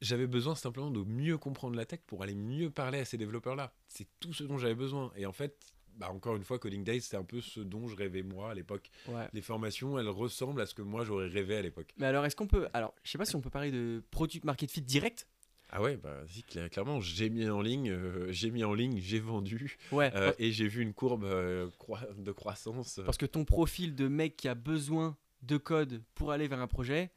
J'avais 0.00 0.26
besoin 0.26 0.56
simplement 0.56 0.90
de 0.90 1.00
mieux 1.04 1.38
comprendre 1.38 1.76
la 1.76 1.84
tech 1.86 2.00
pour 2.06 2.24
aller 2.24 2.34
mieux 2.34 2.70
parler 2.70 2.98
à 2.98 3.04
ces 3.04 3.16
développeurs-là. 3.16 3.72
C'est 3.86 4.08
tout 4.18 4.32
ce 4.32 4.42
dont 4.42 4.58
j'avais 4.58 4.74
besoin. 4.74 5.12
Et 5.16 5.26
en 5.26 5.32
fait, 5.32 5.56
bah, 5.96 6.10
encore 6.10 6.36
une 6.36 6.44
fois, 6.44 6.58
Coding 6.58 6.84
Days, 6.84 7.00
c'est 7.02 7.16
un 7.16 7.24
peu 7.24 7.40
ce 7.40 7.60
dont 7.60 7.86
je 7.88 7.96
rêvais 7.96 8.22
moi 8.22 8.50
à 8.50 8.54
l'époque. 8.54 8.90
ouais. 9.08 9.28
Les 9.32 9.42
formations, 9.42 9.98
elles 9.98 10.08
ressemblent 10.08 10.60
à 10.60 10.66
ce 10.66 10.74
que 10.74 10.82
moi 10.82 11.04
j'aurais 11.04 11.28
rêvé 11.28 11.56
à 11.56 11.62
l'époque. 11.62 11.92
Mais 11.98 12.06
alors, 12.06 12.24
est-ce 12.24 12.36
qu'on 12.36 12.46
peut. 12.46 12.68
Alors, 12.72 12.94
je 13.02 13.10
sais 13.10 13.18
pas 13.18 13.24
si 13.24 13.36
on 13.36 13.40
peut 13.40 13.50
parler 13.50 13.70
de 13.70 14.02
product 14.10 14.44
market 14.44 14.70
fit 14.70 14.82
direct? 14.82 15.26
Ah 15.74 15.80
ouais, 15.80 15.96
bah 15.96 16.20
si, 16.28 16.42
cla- 16.42 16.68
clairement, 16.68 17.00
j'ai 17.00 17.30
mis 17.30 17.48
en 17.48 17.62
ligne, 17.62 17.90
euh, 17.90 18.30
j'ai 18.30 18.50
mis 18.50 18.62
en 18.62 18.74
ligne, 18.74 18.98
j'ai 19.00 19.20
vendu, 19.20 19.78
Ouais. 19.90 20.10
euh, 20.14 20.32
et 20.38 20.52
j'ai 20.52 20.68
vu 20.68 20.82
une 20.82 20.92
courbe 20.92 21.24
euh, 21.24 21.70
de 22.18 22.30
croissance. 22.32 23.00
Parce 23.06 23.16
que 23.16 23.24
ton 23.24 23.46
profil 23.46 23.94
de 23.94 24.06
mec 24.06 24.36
qui 24.36 24.48
a 24.48 24.54
besoin 24.54 25.16
de 25.40 25.56
code 25.56 26.02
pour 26.14 26.30
aller 26.30 26.46
vers 26.46 26.60
un 26.60 26.66
projet, 26.66 27.10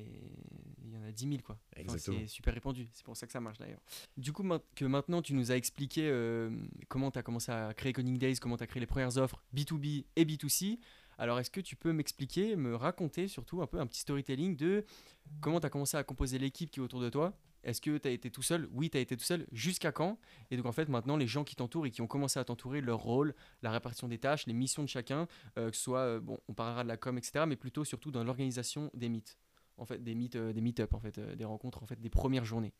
il 0.00 0.90
y 0.92 0.96
en 0.96 1.02
a 1.02 1.12
10 1.12 1.28
000 1.28 1.38
quoi. 1.42 1.58
Enfin, 1.78 1.98
c'est 1.98 2.26
super 2.26 2.54
répandu, 2.54 2.88
c'est 2.92 3.04
pour 3.04 3.16
ça 3.16 3.26
que 3.26 3.32
ça 3.32 3.40
marche 3.40 3.58
d'ailleurs. 3.58 3.80
Du 4.16 4.32
coup, 4.32 4.44
que 4.74 4.84
maintenant 4.84 5.22
tu 5.22 5.34
nous 5.34 5.52
as 5.52 5.56
expliqué 5.56 6.08
euh, 6.08 6.50
comment 6.88 7.10
tu 7.10 7.18
as 7.18 7.22
commencé 7.22 7.52
à 7.52 7.72
créer 7.74 7.92
Coding 7.92 8.18
Days, 8.18 8.36
comment 8.36 8.56
tu 8.56 8.64
as 8.64 8.66
créé 8.66 8.80
les 8.80 8.86
premières 8.86 9.16
offres 9.18 9.42
B2B 9.54 10.04
et 10.16 10.24
B2C, 10.24 10.78
alors 11.18 11.38
est-ce 11.38 11.50
que 11.50 11.60
tu 11.60 11.76
peux 11.76 11.92
m'expliquer, 11.92 12.56
me 12.56 12.74
raconter 12.74 13.28
surtout 13.28 13.62
un 13.62 13.66
peu 13.66 13.78
un 13.78 13.86
petit 13.86 14.00
storytelling 14.00 14.56
de 14.56 14.84
comment 15.40 15.60
tu 15.60 15.66
as 15.66 15.70
commencé 15.70 15.96
à 15.96 16.04
composer 16.04 16.38
l'équipe 16.38 16.70
qui 16.70 16.80
est 16.80 16.82
autour 16.82 17.00
de 17.00 17.10
toi? 17.10 17.38
Est-ce 17.64 17.80
que 17.80 17.96
tu 17.96 18.08
as 18.08 18.10
été 18.10 18.30
tout 18.30 18.42
seul? 18.42 18.68
Oui, 18.72 18.90
tu 18.90 18.96
as 18.96 19.00
été 19.00 19.16
tout 19.16 19.24
seul. 19.24 19.46
Jusqu'à 19.52 19.92
quand? 19.92 20.18
Et 20.50 20.56
donc, 20.56 20.66
en 20.66 20.72
fait, 20.72 20.88
maintenant, 20.88 21.16
les 21.16 21.28
gens 21.28 21.44
qui 21.44 21.54
t'entourent 21.54 21.86
et 21.86 21.92
qui 21.92 22.02
ont 22.02 22.08
commencé 22.08 22.40
à 22.40 22.44
t'entourer, 22.44 22.80
leur 22.80 22.98
rôle, 22.98 23.34
la 23.62 23.70
répartition 23.70 24.08
des 24.08 24.18
tâches, 24.18 24.46
les 24.46 24.52
missions 24.52 24.82
de 24.82 24.88
chacun, 24.88 25.28
euh, 25.58 25.70
que 25.70 25.76
ce 25.76 25.82
soit, 25.82 26.00
euh, 26.00 26.20
bon, 26.20 26.38
on 26.48 26.54
parlera 26.54 26.82
de 26.82 26.88
la 26.88 26.96
com, 26.96 27.16
etc., 27.16 27.44
mais 27.46 27.54
plutôt 27.54 27.84
surtout 27.84 28.10
dans 28.10 28.24
l'organisation 28.24 28.90
des 28.94 29.08
meets. 29.08 29.36
En 29.76 29.84
fait, 29.86 30.02
des 30.02 30.14
meet, 30.14 30.36
euh, 30.36 30.52
des 30.52 30.60
meet-up, 30.60 30.94
en 30.94 31.00
fait, 31.00 31.18
euh, 31.18 31.34
des 31.34 31.44
rencontres, 31.44 31.82
en 31.82 31.86
fait, 31.86 32.00
des 32.00 32.10
premières 32.10 32.44
journées. 32.44 32.72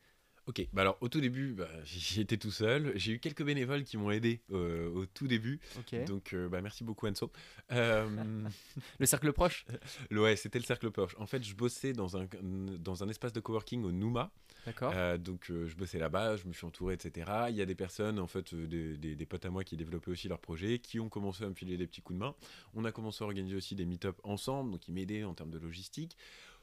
Ok, 0.46 0.66
bah 0.72 0.82
alors 0.82 0.98
au 1.00 1.08
tout 1.08 1.20
début, 1.20 1.52
bah, 1.52 1.68
j'y 1.84 2.20
étais 2.20 2.36
tout 2.36 2.50
seul. 2.50 2.92
J'ai 2.96 3.12
eu 3.12 3.18
quelques 3.20 3.44
bénévoles 3.44 3.84
qui 3.84 3.96
m'ont 3.96 4.10
aidé 4.10 4.42
euh, 4.50 4.90
au 4.90 5.06
tout 5.06 5.28
début. 5.28 5.60
Ok. 5.78 6.04
Donc 6.06 6.32
euh, 6.32 6.48
bah, 6.48 6.60
merci 6.60 6.82
beaucoup 6.82 7.06
Anso. 7.06 7.30
Euh, 7.70 8.44
Le 8.98 9.06
cercle 9.06 9.32
proche 9.32 9.64
ouais, 10.10 10.34
c'était 10.34 10.58
le 10.58 10.64
cercle 10.64 10.90
Porsche. 10.90 11.14
En 11.20 11.26
fait, 11.26 11.44
je 11.44 11.54
bossais 11.54 11.92
dans 11.92 12.16
un, 12.16 12.26
dans 12.42 13.04
un 13.04 13.08
espace 13.08 13.32
de 13.32 13.38
coworking 13.38 13.84
au 13.84 13.92
Nouma. 13.92 14.32
D'accord. 14.66 14.92
Donc 15.18 15.46
je 15.48 15.74
bossais 15.76 15.98
là-bas, 16.00 16.36
je 16.36 16.46
me 16.48 16.52
suis 16.52 16.66
entouré, 16.66 16.94
etc. 16.94 17.46
Il 17.50 17.54
y 17.56 17.62
a 17.62 17.66
des 17.66 17.74
personnes, 17.76 18.18
en 18.18 18.26
fait, 18.28 18.52
des, 18.54 18.96
des- 18.96 19.14
des 19.16 19.26
potes 19.26 19.44
à 19.44 19.50
moi 19.50 19.62
qui 19.64 19.76
développaient 19.76 20.10
aussi 20.10 20.26
leur 20.28 20.40
projet, 20.40 20.78
qui 20.80 20.98
ont 21.00 21.08
commencé 21.08 21.44
à 21.44 21.48
me 21.48 21.54
filer 21.54 21.76
des 21.76 21.86
petits 21.86 22.00
coups 22.02 22.16
de 22.18 22.24
main. 22.24 22.34
On 22.74 22.84
a 22.84 22.90
commencé 22.92 23.22
à 23.22 23.26
organiser 23.26 23.54
aussi 23.56 23.74
des 23.76 23.86
meet-up 23.86 24.18
ensemble, 24.24 24.72
donc 24.72 24.86
ils 24.88 24.92
m'aidaient 24.94 25.22
en 25.24 25.34
termes 25.34 25.50
de 25.50 25.58
logistique. 25.58 26.16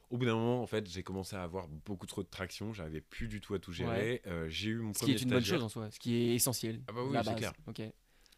Au 0.10 0.17
bout 0.17 0.26
d'un 0.26 0.36
moment, 0.36 0.62
en 0.63 0.65
fait, 0.65 0.89
j'ai 0.89 1.04
commencé 1.04 1.36
à 1.36 1.43
avoir 1.43 1.67
beaucoup 1.67 2.08
trop 2.08 2.24
de 2.24 2.28
traction, 2.28 2.74
j'arrivais 2.74 3.02
plus 3.02 3.28
du 3.28 3.41
tout 3.41 3.54
à 3.54 3.60
tout 3.60 3.72
gérer. 3.72 4.22
Euh, 4.26 4.50
j'ai 4.50 4.69
eu 4.69 4.80
mon 4.80 4.93
Ce 4.93 5.06
qui 5.06 5.12
est 5.12 5.22
une 5.22 5.30
bonne 5.30 5.45
chose 5.45 5.63
en 5.63 5.69
soi, 5.69 5.91
ce 5.91 6.00
qui 6.00 6.15
est 6.15 6.36
essentiel. 6.36 6.82
Ah 6.88 6.93
bah 6.93 7.02
oui, 7.06 7.17
c'est 7.24 7.36
clair. 7.36 7.54
Ok. 7.67 7.82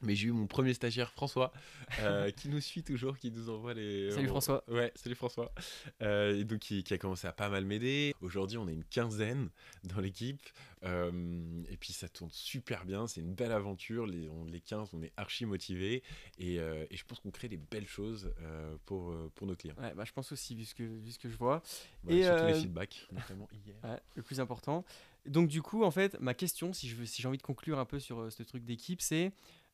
Mais 0.01 0.15
j'ai 0.15 0.27
eu 0.27 0.31
mon 0.31 0.47
premier 0.47 0.73
stagiaire, 0.73 1.11
François, 1.11 1.51
euh, 1.99 2.31
qui 2.37 2.49
nous 2.49 2.59
suit 2.59 2.83
toujours, 2.83 3.17
qui 3.17 3.31
nous 3.31 3.49
envoie 3.49 3.73
les. 3.73 4.11
Salut, 4.11 4.27
François. 4.27 4.63
Ouais, 4.67 4.91
salut 4.95 5.15
François. 5.15 5.53
Euh, 6.01 6.39
et 6.39 6.43
donc, 6.43 6.59
qui, 6.59 6.83
qui 6.83 6.93
a 6.93 6.97
commencé 6.97 7.27
à 7.27 7.31
pas 7.31 7.49
mal 7.49 7.65
m'aider. 7.65 8.15
Aujourd'hui, 8.21 8.57
on 8.57 8.67
est 8.67 8.73
une 8.73 8.83
quinzaine 8.85 9.49
dans 9.83 9.99
l'équipe. 9.99 10.41
Euh, 10.83 11.63
et 11.69 11.77
puis, 11.77 11.93
ça 11.93 12.09
tourne 12.09 12.31
super 12.31 12.85
bien. 12.85 13.07
C'est 13.07 13.21
une 13.21 13.35
belle 13.35 13.51
aventure. 13.51 14.07
Les, 14.07 14.27
on, 14.29 14.45
les 14.45 14.59
15, 14.59 14.89
on 14.93 15.03
est 15.03 15.13
archi 15.17 15.45
motivés. 15.45 16.01
Et, 16.39 16.59
euh, 16.59 16.85
et 16.89 16.97
je 16.97 17.05
pense 17.05 17.19
qu'on 17.19 17.31
crée 17.31 17.47
des 17.47 17.57
belles 17.57 17.87
choses 17.87 18.33
euh, 18.41 18.75
pour, 18.85 19.11
euh, 19.11 19.31
pour 19.35 19.45
nos 19.45 19.55
clients. 19.55 19.75
Ouais, 19.77 19.93
bah, 19.93 20.03
je 20.05 20.11
pense 20.11 20.31
aussi, 20.31 20.55
vu 20.55 20.65
ce 20.65 20.73
que, 20.73 20.83
vu 20.83 21.11
ce 21.11 21.19
que 21.19 21.29
je 21.29 21.37
vois. 21.37 21.61
Et, 22.07 22.23
surtout 22.23 22.43
euh, 22.43 22.47
les 22.47 22.59
feedbacks, 22.59 23.07
notamment 23.11 23.47
hier. 23.53 23.75
Ouais, 23.83 23.99
le 24.15 24.23
plus 24.23 24.39
important. 24.39 24.83
Donc 25.25 25.47
du 25.47 25.61
coup, 25.61 25.83
en 25.83 25.91
fait, 25.91 26.19
ma 26.19 26.33
question, 26.33 26.73
si 26.73 26.89
veux, 26.89 27.05
si 27.05 27.21
j'ai 27.21 27.27
envie 27.27 27.37
de 27.37 27.43
conclure 27.43 27.79
un 27.79 27.85
peu 27.85 27.99
sur 27.99 28.19
euh, 28.19 28.29
ce 28.29 28.43
truc 28.43 28.63
d'équipe, 28.65 29.01
c'est 29.01 29.31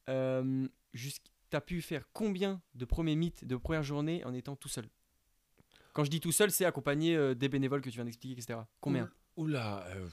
euh, 0.10 0.68
t'as 1.50 1.62
pu 1.62 1.82
faire 1.82 2.08
combien 2.14 2.62
de 2.76 2.86
premiers 2.86 3.16
mythes 3.16 3.46
de 3.46 3.56
première 3.56 3.84
journée 3.84 4.24
en 4.26 4.34
étant 4.34 4.56
tout 4.56 4.70
seul? 4.70 4.88
Quand 5.94 6.04
je 6.04 6.12
dis 6.12 6.20
tout 6.20 6.32
seul, 6.32 6.52
c'est 6.52 6.66
accompagné 6.66 7.16
euh, 7.16 7.34
des 7.34 7.50
bénévoles 7.50 7.82
que 7.82 7.90
tu 7.90 7.96
viens 7.96 8.06
d'expliquer, 8.06 8.40
etc. 8.40 8.60
Combien? 8.80 9.10
Oula, 9.36 9.86
euh, 9.88 10.08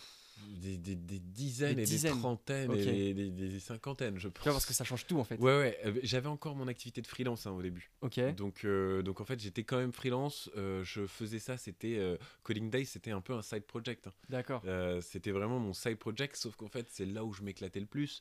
des, 0.56 0.76
des- 0.76 0.94
des 0.96 1.18
dizaines 1.18 1.76
Des 1.76 1.82
et 1.82 1.86
dizaines. 1.86 2.12
des 2.14 2.18
trentaines 2.18 2.72
et 2.74 3.14
des, 3.14 3.60
cinquantaines, 3.60 4.18
je 4.18 4.28
pense. 4.28 4.42
Tu 4.42 4.48
vois, 4.48 4.52
parce 4.54 4.66
que 4.66 4.72
ça 4.74 4.84
change 4.84 5.06
tout 5.06 5.18
en 5.18 5.24
fait. 5.24 5.36
Ouais, 5.40 5.58
ouais. 5.58 5.78
euh, 5.86 5.98
J'avais 6.02 6.28
encore 6.28 6.54
mon 6.56 6.68
activité 6.68 7.00
de 7.02 7.06
freelance 7.06 7.46
hein, 7.46 7.52
au 7.52 7.62
début. 7.62 7.90
Ok. 8.00 8.18
Donc, 8.36 8.64
euh, 8.64 9.02
donc 9.02 9.20
en 9.20 9.24
fait, 9.24 9.38
j'étais 9.40 9.64
quand 9.64 9.76
même 9.78 9.92
freelance. 9.92 10.50
euh, 10.56 10.82
je 10.84 11.06
faisais 11.06 11.38
ça, 11.38 11.56
c'était 11.56 11.96
euh, 11.98 12.16
Coding 12.42 12.70
Day, 12.70 12.84
c'était 12.84 13.10
un 13.10 13.20
peu 13.20 13.34
un 13.34 13.42
side 13.42 13.64
project. 13.64 14.06
hein. 14.06 14.12
D'accord. 14.28 14.62
C'était 15.02 15.30
vraiment 15.30 15.58
mon 15.58 15.72
side 15.72 15.96
project, 15.98 16.36
sauf 16.36 16.56
qu'en 16.56 16.68
fait, 16.68 16.86
c'est 16.90 17.06
là 17.06 17.24
où 17.24 17.32
je 17.32 17.42
m'éclatais 17.42 17.80
le 17.80 17.86
plus. 17.86 18.20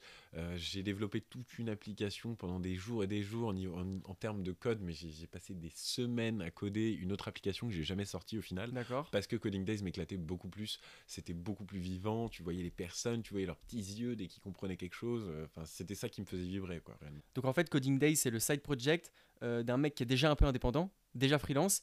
J'ai 0.55 0.83
développé 0.83 1.21
toute 1.21 1.57
une 1.59 1.69
application 1.69 2.35
pendant 2.35 2.59
des 2.59 2.75
jours 2.75 3.03
et 3.03 3.07
des 3.07 3.23
jours 3.23 3.49
en, 3.49 3.55
en- 3.55 3.99
en 4.05 4.13
termes 4.15 4.43
de 4.43 4.51
code, 4.51 4.79
mais 4.81 4.93
j'ai 4.93 5.09
j'ai 5.09 5.27
passé 5.27 5.53
des 5.53 5.71
semaines 5.75 6.41
à 6.41 6.49
coder 6.51 6.91
une 6.91 7.11
autre 7.11 7.27
application 7.27 7.67
que 7.67 7.73
j'ai 7.73 7.83
jamais 7.83 8.05
sortie 8.05 8.37
au 8.37 8.41
final. 8.41 8.71
D'accord. 8.71 9.09
Parce 9.11 9.27
que 9.27 9.35
Coding 9.35 9.63
Days 9.63 9.81
m'éclatait 9.83 10.17
beaucoup 10.17 10.49
plus, 10.49 10.79
c'était 11.07 11.33
beaucoup 11.33 11.65
plus 11.65 11.79
vivant, 11.79 12.02
tu 12.29 12.43
voyais 12.43 12.63
les 12.63 12.71
personnes, 12.71 13.21
tu 13.21 13.31
voyais 13.31 13.45
leurs 13.45 13.57
petits 13.57 13.77
yeux 13.77 14.15
dès 14.15 14.27
qu'ils 14.27 14.41
comprenaient 14.41 14.77
quelque 14.77 14.95
chose, 14.95 15.23
euh, 15.27 15.47
c'était 15.65 15.95
ça 15.95 16.09
qui 16.09 16.21
me 16.21 16.25
faisait 16.25 16.43
vibrer 16.43 16.79
quoi 16.79 16.97
réellement. 16.99 17.21
Donc 17.35 17.45
en 17.45 17.53
fait, 17.53 17.69
Coding 17.69 17.97
Day, 17.97 18.15
c'est 18.15 18.29
le 18.29 18.39
side 18.39 18.61
project 18.61 19.11
euh, 19.41 19.63
d'un 19.63 19.77
mec 19.77 19.95
qui 19.95 20.03
est 20.03 20.07
déjà 20.07 20.29
un 20.29 20.35
peu 20.35 20.45
indépendant, 20.45 20.91
déjà 21.15 21.39
freelance, 21.39 21.81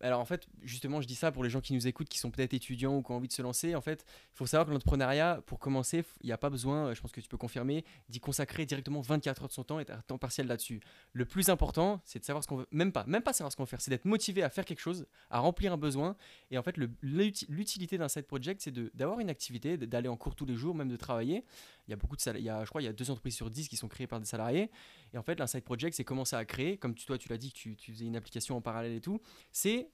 alors 0.00 0.20
en 0.20 0.24
fait, 0.24 0.46
justement, 0.62 1.00
je 1.00 1.06
dis 1.06 1.14
ça 1.14 1.32
pour 1.32 1.44
les 1.44 1.50
gens 1.50 1.60
qui 1.60 1.72
nous 1.72 1.86
écoutent, 1.86 2.08
qui 2.08 2.18
sont 2.18 2.30
peut-être 2.30 2.54
étudiants 2.54 2.96
ou 2.96 3.02
qui 3.02 3.12
ont 3.12 3.16
envie 3.16 3.28
de 3.28 3.32
se 3.32 3.42
lancer. 3.42 3.74
En 3.74 3.80
fait, 3.80 4.04
il 4.08 4.36
faut 4.36 4.46
savoir 4.46 4.66
que 4.66 4.72
l'entrepreneuriat, 4.72 5.42
pour 5.46 5.58
commencer, 5.58 6.04
il 6.22 6.26
n'y 6.26 6.32
a 6.32 6.38
pas 6.38 6.50
besoin, 6.50 6.94
je 6.94 7.00
pense 7.00 7.12
que 7.12 7.20
tu 7.20 7.28
peux 7.28 7.36
confirmer, 7.36 7.84
d'y 8.08 8.20
consacrer 8.20 8.66
directement 8.66 9.00
24 9.00 9.42
heures 9.42 9.48
de 9.48 9.52
son 9.52 9.64
temps 9.64 9.80
et 9.80 9.90
un 9.90 10.00
temps 10.02 10.18
partiel 10.18 10.46
là-dessus. 10.46 10.80
Le 11.12 11.24
plus 11.24 11.48
important, 11.48 12.00
c'est 12.04 12.18
de 12.18 12.24
savoir 12.24 12.42
ce 12.42 12.48
qu'on 12.48 12.56
veut, 12.56 12.68
même 12.70 12.92
pas, 12.92 13.04
même 13.06 13.22
pas 13.22 13.32
savoir 13.32 13.52
ce 13.52 13.56
qu'on 13.56 13.64
veut 13.64 13.68
faire, 13.68 13.80
c'est 13.80 13.90
d'être 13.90 14.04
motivé 14.04 14.42
à 14.42 14.50
faire 14.50 14.64
quelque 14.64 14.80
chose, 14.80 15.06
à 15.30 15.38
remplir 15.38 15.72
un 15.72 15.76
besoin. 15.78 16.16
Et 16.50 16.58
en 16.58 16.62
fait, 16.62 16.76
l'utilité 17.02 17.98
d'un 17.98 18.08
side 18.08 18.26
project, 18.26 18.60
c'est 18.62 18.72
d'avoir 18.94 19.20
une 19.20 19.30
activité, 19.30 19.76
d'aller 19.76 20.08
en 20.08 20.16
cours 20.16 20.34
tous 20.34 20.46
les 20.46 20.54
jours, 20.54 20.74
même 20.74 20.88
de 20.88 20.96
travailler. 20.96 21.44
Il 21.86 21.90
y 21.90 21.94
a 21.94 21.96
beaucoup 21.96 22.16
de 22.16 22.20
salariés, 22.20 22.52
je 22.64 22.68
crois, 22.68 22.82
il 22.82 22.86
y 22.86 22.88
a 22.88 22.92
deux 22.92 23.10
entreprises 23.10 23.36
sur 23.36 23.50
10 23.50 23.68
qui 23.68 23.76
sont 23.76 23.88
créées 23.88 24.06
par 24.06 24.18
des 24.18 24.26
salariés. 24.26 24.70
Et 25.12 25.18
en 25.18 25.22
fait, 25.22 25.40
un 25.40 25.46
side 25.46 25.64
project, 25.64 25.96
c'est 25.96 26.04
commencer 26.04 26.36
à 26.36 26.44
créer, 26.44 26.78
comme 26.78 26.94
tu, 26.94 27.06
toi, 27.06 27.18
tu 27.18 27.28
l'as 27.28 27.38
dit 27.38 27.52
que 27.52 27.58
tu, 27.58 27.76
faisais 27.76 28.06
une 28.06 28.16
application 28.16 28.56
en 28.56 28.60
parallèle 28.60 28.92
et 28.92 29.00
tout, 29.00 29.20
c'est 29.52 29.90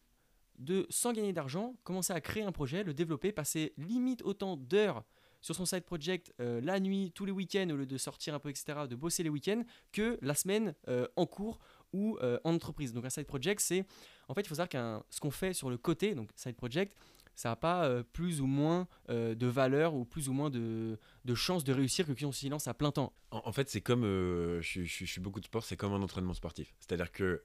de, 0.58 0.86
sans 0.90 1.12
gagner 1.12 1.32
d'argent, 1.32 1.74
commencer 1.84 2.12
à 2.12 2.20
créer 2.20 2.42
un 2.42 2.52
projet, 2.52 2.82
le 2.84 2.94
développer, 2.94 3.32
passer 3.32 3.72
limite 3.76 4.22
autant 4.22 4.56
d'heures 4.56 5.04
sur 5.42 5.54
son 5.56 5.66
side 5.66 5.84
project 5.84 6.32
euh, 6.40 6.60
la 6.62 6.80
nuit, 6.80 7.12
tous 7.14 7.24
les 7.24 7.32
week-ends, 7.32 7.68
au 7.70 7.76
lieu 7.76 7.86
de 7.86 7.98
sortir 7.98 8.34
un 8.34 8.38
peu, 8.38 8.48
etc., 8.48 8.86
de 8.88 8.94
bosser 8.94 9.22
les 9.22 9.28
week-ends, 9.28 9.62
que 9.90 10.18
la 10.22 10.34
semaine 10.34 10.74
euh, 10.88 11.08
en 11.16 11.26
cours 11.26 11.58
ou 11.92 12.16
euh, 12.22 12.38
en 12.44 12.54
entreprise. 12.54 12.92
Donc 12.92 13.04
un 13.04 13.10
side 13.10 13.26
project, 13.26 13.60
c'est... 13.60 13.84
En 14.28 14.34
fait, 14.34 14.42
il 14.42 14.48
faut 14.48 14.54
savoir 14.54 14.68
que 14.68 15.04
ce 15.10 15.20
qu'on 15.20 15.32
fait 15.32 15.52
sur 15.52 15.68
le 15.68 15.76
côté, 15.76 16.14
donc 16.14 16.30
side 16.36 16.56
project, 16.56 16.96
ça 17.34 17.50
n'a 17.50 17.56
pas 17.56 18.02
plus 18.12 18.40
ou 18.40 18.46
moins 18.46 18.86
de 19.08 19.46
valeur 19.46 19.94
ou 19.94 20.04
plus 20.04 20.28
ou 20.28 20.32
moins 20.32 20.50
de, 20.50 20.98
de 21.24 21.34
chances 21.34 21.64
de 21.64 21.72
réussir 21.72 22.06
que 22.06 22.12
qui 22.12 22.24
on 22.24 22.32
s'y 22.32 22.48
lance 22.48 22.68
à 22.68 22.74
plein 22.74 22.92
temps. 22.92 23.12
En, 23.30 23.52
fait, 23.52 23.68
c'est 23.68 23.80
comme, 23.80 24.02
je, 24.02 24.60
je, 24.84 25.04
suis 25.04 25.20
beaucoup 25.20 25.40
de 25.40 25.46
sport, 25.46 25.64
c'est 25.64 25.76
comme 25.76 25.92
un 25.92 26.02
entraînement 26.02 26.34
sportif. 26.34 26.74
C'est-à-dire 26.80 27.10
que 27.10 27.42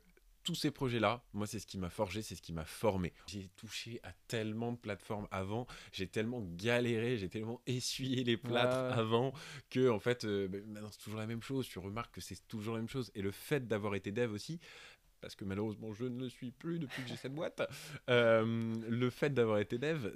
tous 0.48 0.56
ces 0.56 0.72
projets-là, 0.72 1.22
moi, 1.34 1.46
c'est 1.46 1.60
ce 1.60 1.68
qui 1.68 1.78
m'a 1.78 1.90
forgé, 1.90 2.22
c'est 2.22 2.36
ce 2.36 2.42
qui 2.42 2.54
m'a 2.54 2.64
formé. 2.64 3.12
J'ai 3.28 3.50
touché 3.58 4.00
à 4.04 4.14
tellement 4.30 4.72
de 4.72 4.78
plateformes 4.78 5.28
avant, 5.30 5.68
j'ai 5.92 6.08
tellement 6.08 6.40
galéré, 6.42 7.18
j'ai 7.18 7.28
tellement 7.28 7.62
essuyé 7.68 8.24
les 8.24 8.38
plâtres 8.38 8.98
avant 8.98 9.34
que, 9.70 9.90
en 9.90 10.00
fait, 10.00 10.24
euh, 10.24 10.48
maintenant 10.68 10.88
c'est 10.90 11.02
toujours 11.04 11.20
la 11.20 11.28
même 11.28 11.42
chose. 11.42 11.68
Tu 11.68 11.80
remarques 11.80 12.16
que 12.16 12.22
c'est 12.22 12.48
toujours 12.48 12.76
la 12.76 12.80
même 12.80 12.88
chose. 12.88 13.12
Et 13.14 13.22
le 13.22 13.32
fait 13.32 13.68
d'avoir 13.68 13.94
été 13.96 14.14
dev 14.14 14.32
aussi, 14.32 14.62
parce 15.22 15.36
que 15.36 15.46
malheureusement 15.46 15.94
je 15.94 16.06
ne 16.06 16.20
le 16.20 16.30
suis 16.30 16.52
plus 16.52 16.80
depuis 16.80 17.04
que 17.04 17.10
j'ai 17.10 17.16
cette 17.16 17.34
boîte, 17.34 17.62
euh, 18.10 18.74
le 18.90 19.10
fait 19.10 19.30
d'avoir 19.30 19.60
été 19.60 19.78
dev, 19.78 20.10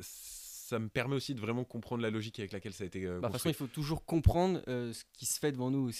ça 0.71 0.79
me 0.79 0.87
permet 0.87 1.15
aussi 1.15 1.35
de 1.35 1.41
vraiment 1.41 1.65
comprendre 1.65 2.01
la 2.01 2.09
logique 2.09 2.39
avec 2.39 2.53
laquelle 2.53 2.71
ça 2.71 2.85
a 2.85 2.87
été. 2.87 3.05
Euh, 3.05 3.19
bah, 3.19 3.27
de 3.27 3.33
toute 3.33 3.41
façon, 3.41 3.49
il 3.49 3.55
faut 3.55 3.67
toujours 3.67 4.05
comprendre 4.05 4.61
euh, 4.69 4.93
ce 4.93 5.03
qui 5.11 5.25
se 5.25 5.37
fait 5.37 5.51
devant 5.51 5.69
nous, 5.69 5.91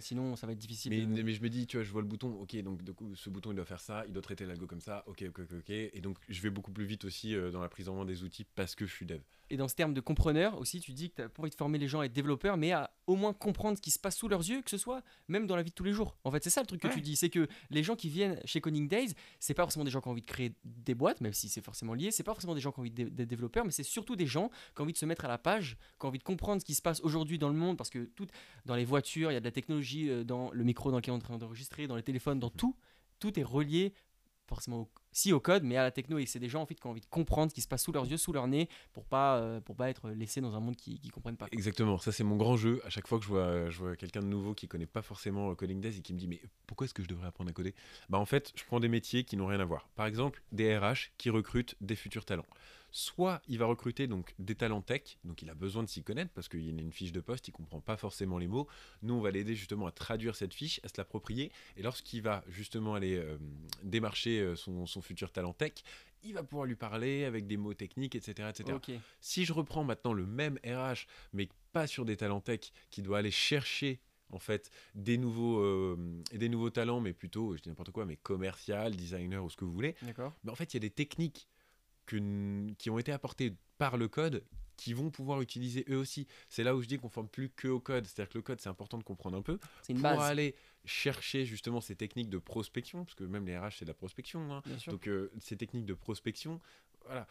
sinon 0.00 0.36
ça 0.36 0.46
va 0.46 0.52
être 0.52 0.58
difficile. 0.58 1.08
Mais, 1.08 1.22
mais, 1.22 1.32
je 1.32 1.42
me 1.42 1.48
dis, 1.48 1.66
tu 1.66 1.78
vois, 1.78 1.84
je 1.84 1.90
vois 1.90 2.02
le 2.02 2.08
bouton, 2.08 2.32
ok, 2.40 2.56
donc 2.62 2.82
du 2.82 2.92
coup, 2.92 3.14
ce 3.14 3.30
bouton 3.30 3.52
il 3.52 3.56
doit 3.56 3.64
faire 3.64 3.80
ça, 3.80 4.04
il 4.06 4.12
doit 4.12 4.22
traiter 4.22 4.44
l'algo 4.44 4.66
comme 4.66 4.82
ça, 4.82 5.02
ok, 5.06 5.24
ok, 5.28 5.40
ok, 5.40 5.58
ok. 5.60 5.70
Et 5.70 6.00
donc 6.02 6.18
je 6.28 6.40
vais 6.42 6.50
beaucoup 6.50 6.72
plus 6.72 6.84
vite 6.84 7.06
aussi 7.06 7.34
euh, 7.34 7.50
dans 7.50 7.62
la 7.62 7.68
prise 7.70 7.88
en 7.88 7.94
main 7.94 8.04
des 8.04 8.22
outils 8.22 8.44
parce 8.44 8.74
que 8.74 8.86
je 8.86 8.92
suis 8.92 9.06
dev. 9.06 9.20
Et 9.50 9.56
dans 9.56 9.68
ce 9.68 9.74
terme 9.74 9.94
de 9.94 10.00
compreneur 10.00 10.58
aussi, 10.58 10.80
tu 10.80 10.92
dis 10.92 11.10
que 11.10 11.22
tu 11.22 11.28
pas 11.28 11.42
envie 11.42 11.50
de 11.50 11.54
former 11.54 11.78
les 11.78 11.88
gens 11.88 12.00
à 12.00 12.04
être 12.04 12.12
développeurs, 12.12 12.58
mais 12.58 12.72
à 12.72 12.90
au 13.06 13.16
moins 13.16 13.32
comprendre 13.32 13.78
ce 13.78 13.82
qui 13.82 13.90
se 13.90 13.98
passe 13.98 14.16
sous 14.16 14.28
leurs 14.28 14.46
yeux, 14.46 14.60
que 14.60 14.68
ce 14.68 14.76
soit 14.76 15.02
même 15.28 15.46
dans 15.46 15.56
la 15.56 15.62
vie 15.62 15.70
de 15.70 15.74
tous 15.74 15.84
les 15.84 15.92
jours. 15.92 16.18
En 16.24 16.30
fait, 16.30 16.44
c'est 16.44 16.50
ça 16.50 16.60
le 16.60 16.66
truc 16.66 16.82
que 16.82 16.88
tu 16.88 17.00
dis, 17.00 17.16
c'est 17.16 17.30
que 17.30 17.48
les 17.70 17.82
gens 17.82 17.96
qui 17.96 18.10
viennent 18.10 18.38
chez 18.44 18.60
Coding 18.60 18.86
Days, 18.86 19.14
c'est 19.40 19.54
pas 19.54 19.62
forcément 19.62 19.86
des 19.86 19.90
gens 19.90 20.02
qui 20.02 20.08
ont 20.08 20.10
envie 20.10 20.20
de 20.20 20.26
créer 20.26 20.52
des 20.64 20.94
boîtes, 20.94 21.22
même 21.22 21.32
si 21.32 21.48
c'est 21.48 21.62
forcément 21.62 21.94
lié, 21.94 22.10
c'est 22.10 22.22
pas 22.22 22.34
forcément 22.34 22.54
des 22.54 22.60
gens 22.60 22.70
qui 22.70 22.80
ont 22.80 22.82
envie 22.82 22.90
d'être 22.90 23.14
développeurs, 23.28 23.64
mais 23.64 23.70
c'est 23.70 23.82
surtout 23.82 24.16
des 24.18 24.26
gens 24.26 24.50
qui 24.74 24.80
ont 24.80 24.84
envie 24.84 24.92
de 24.92 24.98
se 24.98 25.06
mettre 25.06 25.24
à 25.24 25.28
la 25.28 25.38
page, 25.38 25.78
qui 25.98 26.04
ont 26.04 26.08
envie 26.08 26.18
de 26.18 26.24
comprendre 26.24 26.60
ce 26.60 26.66
qui 26.66 26.74
se 26.74 26.82
passe 26.82 27.00
aujourd'hui 27.00 27.38
dans 27.38 27.48
le 27.48 27.54
monde, 27.54 27.78
parce 27.78 27.90
que 27.90 28.04
tout, 28.14 28.26
dans 28.66 28.74
les 28.74 28.84
voitures, 28.84 29.30
il 29.30 29.34
y 29.34 29.36
a 29.36 29.40
de 29.40 29.44
la 29.44 29.50
technologie, 29.50 30.10
euh, 30.10 30.24
dans 30.24 30.50
le 30.52 30.64
micro 30.64 30.90
dans 30.90 30.98
lequel 30.98 31.12
on 31.12 31.16
est 31.16 31.22
en 31.22 31.24
train 31.24 31.38
d'enregistrer, 31.38 31.86
dans 31.86 31.96
les 31.96 32.02
téléphones, 32.02 32.38
dans 32.38 32.50
tout, 32.50 32.76
tout 33.18 33.38
est 33.40 33.44
relié 33.44 33.94
forcément 34.48 34.80
au, 34.80 34.88
si 35.12 35.32
au 35.32 35.40
code, 35.40 35.62
mais 35.62 35.76
à 35.76 35.82
la 35.82 35.90
techno. 35.90 36.18
Et 36.18 36.26
c'est 36.26 36.38
des 36.38 36.48
gens 36.48 36.62
en 36.62 36.66
fait, 36.66 36.74
qui 36.74 36.86
ont 36.86 36.90
envie 36.90 37.00
de 37.00 37.06
comprendre 37.06 37.50
ce 37.50 37.54
qui 37.54 37.60
se 37.60 37.68
passe 37.68 37.82
sous 37.82 37.92
leurs 37.92 38.06
yeux, 38.06 38.16
sous 38.16 38.32
leur 38.32 38.48
nez, 38.48 38.68
pour 38.92 39.04
pas, 39.04 39.36
euh, 39.36 39.60
pour 39.60 39.76
pas 39.76 39.90
être 39.90 40.10
laissés 40.10 40.40
dans 40.40 40.56
un 40.56 40.60
monde 40.60 40.76
qui 40.76 41.00
ne 41.04 41.10
comprennent 41.10 41.36
pas. 41.36 41.46
Exactement, 41.52 41.98
ça 41.98 42.10
c'est 42.10 42.24
mon 42.24 42.36
grand 42.36 42.56
jeu. 42.56 42.80
À 42.84 42.90
chaque 42.90 43.06
fois 43.06 43.18
que 43.18 43.24
je 43.24 43.78
vois, 43.78 43.96
quelqu'un 43.96 44.20
de 44.20 44.26
nouveau 44.26 44.54
qui 44.54 44.66
connaît 44.66 44.86
pas 44.86 45.02
forcément 45.02 45.54
Coding 45.54 45.80
Days 45.80 45.98
et 45.98 46.02
qui 46.02 46.14
me 46.14 46.18
dit 46.18 46.26
mais 46.26 46.40
pourquoi 46.66 46.86
est-ce 46.86 46.94
que 46.94 47.02
je 47.02 47.08
devrais 47.08 47.28
apprendre 47.28 47.50
à 47.50 47.52
coder? 47.52 47.74
Bah 48.08 48.18
en 48.18 48.26
fait, 48.26 48.52
je 48.56 48.64
prends 48.64 48.80
des 48.80 48.88
métiers 48.88 49.24
qui 49.24 49.36
n'ont 49.36 49.46
rien 49.46 49.60
à 49.60 49.64
voir. 49.64 49.88
Par 49.94 50.06
exemple, 50.06 50.42
des 50.50 50.76
RH 50.76 51.12
qui 51.18 51.30
recrutent 51.30 51.76
des 51.80 51.96
futurs 51.96 52.24
talents 52.24 52.46
soit 52.90 53.42
il 53.48 53.58
va 53.58 53.66
recruter 53.66 54.06
donc 54.06 54.34
des 54.38 54.54
talents 54.54 54.82
tech, 54.82 55.18
donc 55.24 55.42
il 55.42 55.50
a 55.50 55.54
besoin 55.54 55.82
de 55.82 55.88
s'y 55.88 56.02
connaître 56.02 56.32
parce 56.32 56.48
qu'il 56.48 56.64
y 56.64 56.68
a 56.68 56.70
une 56.70 56.92
fiche 56.92 57.12
de 57.12 57.20
poste, 57.20 57.48
il 57.48 57.52
comprend 57.52 57.80
pas 57.80 57.96
forcément 57.96 58.38
les 58.38 58.46
mots. 58.46 58.66
Nous, 59.02 59.14
on 59.14 59.20
va 59.20 59.30
l'aider 59.30 59.54
justement 59.54 59.86
à 59.86 59.92
traduire 59.92 60.36
cette 60.36 60.54
fiche, 60.54 60.80
à 60.84 60.88
se 60.88 60.94
l'approprier, 60.96 61.52
et 61.76 61.82
lorsqu'il 61.82 62.22
va 62.22 62.44
justement 62.48 62.94
aller 62.94 63.16
euh, 63.16 63.38
démarcher 63.82 64.40
euh, 64.40 64.56
son, 64.56 64.86
futur 65.02 65.30
talent 65.30 65.52
tech, 65.52 65.72
il 66.24 66.34
va 66.34 66.42
pouvoir 66.42 66.66
lui 66.66 66.74
parler 66.74 67.24
avec 67.24 67.46
des 67.46 67.56
mots 67.56 67.74
techniques, 67.74 68.16
etc. 68.16 68.48
etc. 68.50 68.78
Si 69.20 69.44
je 69.44 69.52
reprends 69.52 69.84
maintenant 69.84 70.12
le 70.12 70.26
même 70.26 70.58
RH, 70.64 71.06
mais 71.32 71.48
pas 71.72 71.86
sur 71.86 72.04
des 72.04 72.16
talents 72.16 72.40
tech, 72.40 72.72
qui 72.90 73.02
doit 73.02 73.18
aller 73.18 73.30
chercher 73.30 74.00
en 74.30 74.38
fait 74.38 74.70
des 74.94 75.16
nouveaux 75.16 75.60
euh, 75.60 75.96
des 76.34 76.50
nouveaux 76.50 76.68
talents 76.68 77.00
mais 77.00 77.14
plutôt 77.14 77.56
je 77.56 77.62
dis 77.62 77.70
n'importe 77.70 77.92
quoi 77.92 78.04
mais 78.04 78.16
commercial 78.16 78.94
designer 78.94 79.42
ou 79.42 79.48
ce 79.48 79.56
que 79.56 79.64
vous 79.64 79.72
voulez 79.72 79.94
mais 80.44 80.50
en 80.50 80.54
fait 80.54 80.74
il 80.74 80.76
y 80.76 80.80
a 80.80 80.80
des 80.80 80.90
techniques 80.90 81.48
qui 82.78 82.90
ont 82.90 82.98
été 82.98 83.12
apportés 83.12 83.54
par 83.78 83.96
le 83.96 84.08
code 84.08 84.44
qui 84.78 84.92
vont 84.94 85.10
pouvoir 85.10 85.42
utiliser 85.42 85.84
eux 85.90 85.96
aussi. 85.96 86.26
C'est 86.48 86.62
là 86.62 86.74
où 86.74 86.80
je 86.80 86.86
dis 86.86 86.98
qu'on 86.98 87.08
forme 87.08 87.28
plus 87.28 87.50
que 87.50 87.68
au 87.68 87.80
code. 87.80 88.06
C'est-à-dire 88.06 88.30
que 88.30 88.38
le 88.38 88.42
code, 88.42 88.60
c'est 88.60 88.68
important 88.68 88.96
de 88.96 89.02
comprendre 89.02 89.36
un 89.36 89.42
peu 89.42 89.58
une 89.88 89.96
pour 89.96 90.04
base. 90.04 90.20
aller 90.20 90.54
chercher 90.84 91.44
justement 91.44 91.80
ces 91.80 91.96
techniques 91.96 92.30
de 92.30 92.38
prospection, 92.38 93.04
parce 93.04 93.16
que 93.16 93.24
même 93.24 93.44
les 93.44 93.58
RH, 93.58 93.78
c'est 93.78 93.84
de 93.84 93.90
la 93.90 93.94
prospection. 93.94 94.54
Hein. 94.54 94.62
Donc 94.86 95.08
euh, 95.08 95.30
ces 95.40 95.56
techniques 95.56 95.84
de 95.84 95.94
prospection, 95.94 96.60
voilà. 97.04 97.26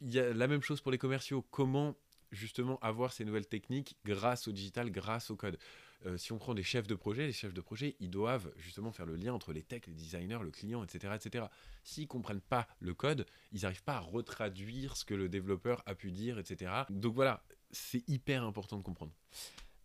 Il 0.00 0.12
y 0.12 0.18
a 0.18 0.32
la 0.32 0.46
même 0.46 0.62
chose 0.62 0.80
pour 0.80 0.92
les 0.92 0.98
commerciaux. 0.98 1.44
Comment 1.50 1.96
justement 2.32 2.78
avoir 2.80 3.12
ces 3.12 3.24
nouvelles 3.24 3.46
techniques 3.46 3.96
grâce 4.04 4.48
au 4.48 4.52
digital, 4.52 4.90
grâce 4.90 5.30
au 5.30 5.36
code 5.36 5.58
euh, 6.06 6.16
si 6.16 6.32
on 6.32 6.38
prend 6.38 6.54
des 6.54 6.62
chefs 6.62 6.86
de 6.86 6.94
projet, 6.94 7.26
les 7.26 7.32
chefs 7.32 7.54
de 7.54 7.60
projet, 7.60 7.96
ils 8.00 8.10
doivent 8.10 8.52
justement 8.56 8.90
faire 8.90 9.06
le 9.06 9.16
lien 9.16 9.32
entre 9.32 9.52
les 9.52 9.62
techs, 9.62 9.86
les 9.86 9.94
designers, 9.94 10.38
le 10.42 10.50
client, 10.50 10.82
etc. 10.82 11.14
etc. 11.14 11.46
S'ils 11.84 12.08
comprennent 12.08 12.40
pas 12.40 12.66
le 12.80 12.94
code, 12.94 13.26
ils 13.52 13.62
n'arrivent 13.62 13.84
pas 13.84 13.96
à 13.96 14.00
retraduire 14.00 14.96
ce 14.96 15.04
que 15.04 15.14
le 15.14 15.28
développeur 15.28 15.82
a 15.86 15.94
pu 15.94 16.10
dire, 16.10 16.38
etc. 16.38 16.72
Donc 16.90 17.14
voilà, 17.14 17.44
c'est 17.70 18.06
hyper 18.08 18.42
important 18.42 18.76
de 18.76 18.82
comprendre. 18.82 19.12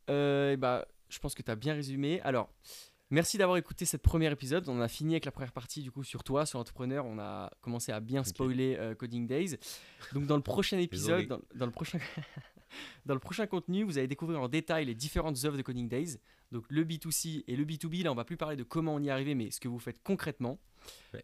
Euh, 0.09 0.57
bah, 0.57 0.87
je 1.09 1.19
pense 1.19 1.35
que 1.35 1.43
tu 1.43 1.51
as 1.51 1.55
bien 1.55 1.73
résumé. 1.73 2.19
Alors, 2.21 2.51
Merci 3.09 3.37
d'avoir 3.37 3.57
écouté 3.57 3.85
cette 3.85 4.01
première 4.01 4.33
épisode. 4.33 4.67
On 4.67 4.81
a 4.81 4.89
fini 4.89 5.13
avec 5.13 5.23
la 5.23 5.31
première 5.31 5.53
partie 5.53 5.81
du 5.81 5.91
coup 5.91 6.03
sur 6.03 6.25
toi, 6.25 6.45
sur 6.45 6.59
entrepreneur. 6.59 7.05
On 7.05 7.19
a 7.19 7.49
commencé 7.61 7.93
à 7.93 8.01
bien 8.01 8.25
spoiler 8.25 8.75
euh, 8.77 8.95
Coding 8.95 9.25
Days. 9.25 9.55
Donc 10.13 10.25
dans 10.25 10.35
le 10.35 10.41
prochain 10.41 10.77
épisode, 10.79 11.39
dans, 11.55 11.65
le 11.65 11.71
prochain 11.71 11.99
Dans 13.05 13.13
le 13.13 13.19
prochain 13.21 13.47
contenu, 13.47 13.83
vous 13.83 13.97
allez 13.97 14.07
découvrir 14.07 14.41
en 14.41 14.49
détail 14.49 14.85
les 14.85 14.95
différentes 14.95 15.43
œuvres 15.45 15.55
de 15.55 15.61
Coding 15.61 15.87
Days. 15.87 16.17
Donc 16.51 16.65
le 16.69 16.83
B2C 16.83 17.43
et 17.47 17.55
le 17.55 17.65
B2B, 17.65 18.03
là 18.03 18.11
on 18.11 18.15
va 18.15 18.23
plus 18.23 18.37
parler 18.37 18.55
de 18.55 18.63
comment 18.63 18.95
on 18.95 18.99
y 18.99 19.07
est 19.07 19.11
arrivé, 19.11 19.35
mais 19.35 19.51
ce 19.51 19.59
que 19.59 19.67
vous 19.67 19.79
faites 19.79 20.01
concrètement, 20.01 20.59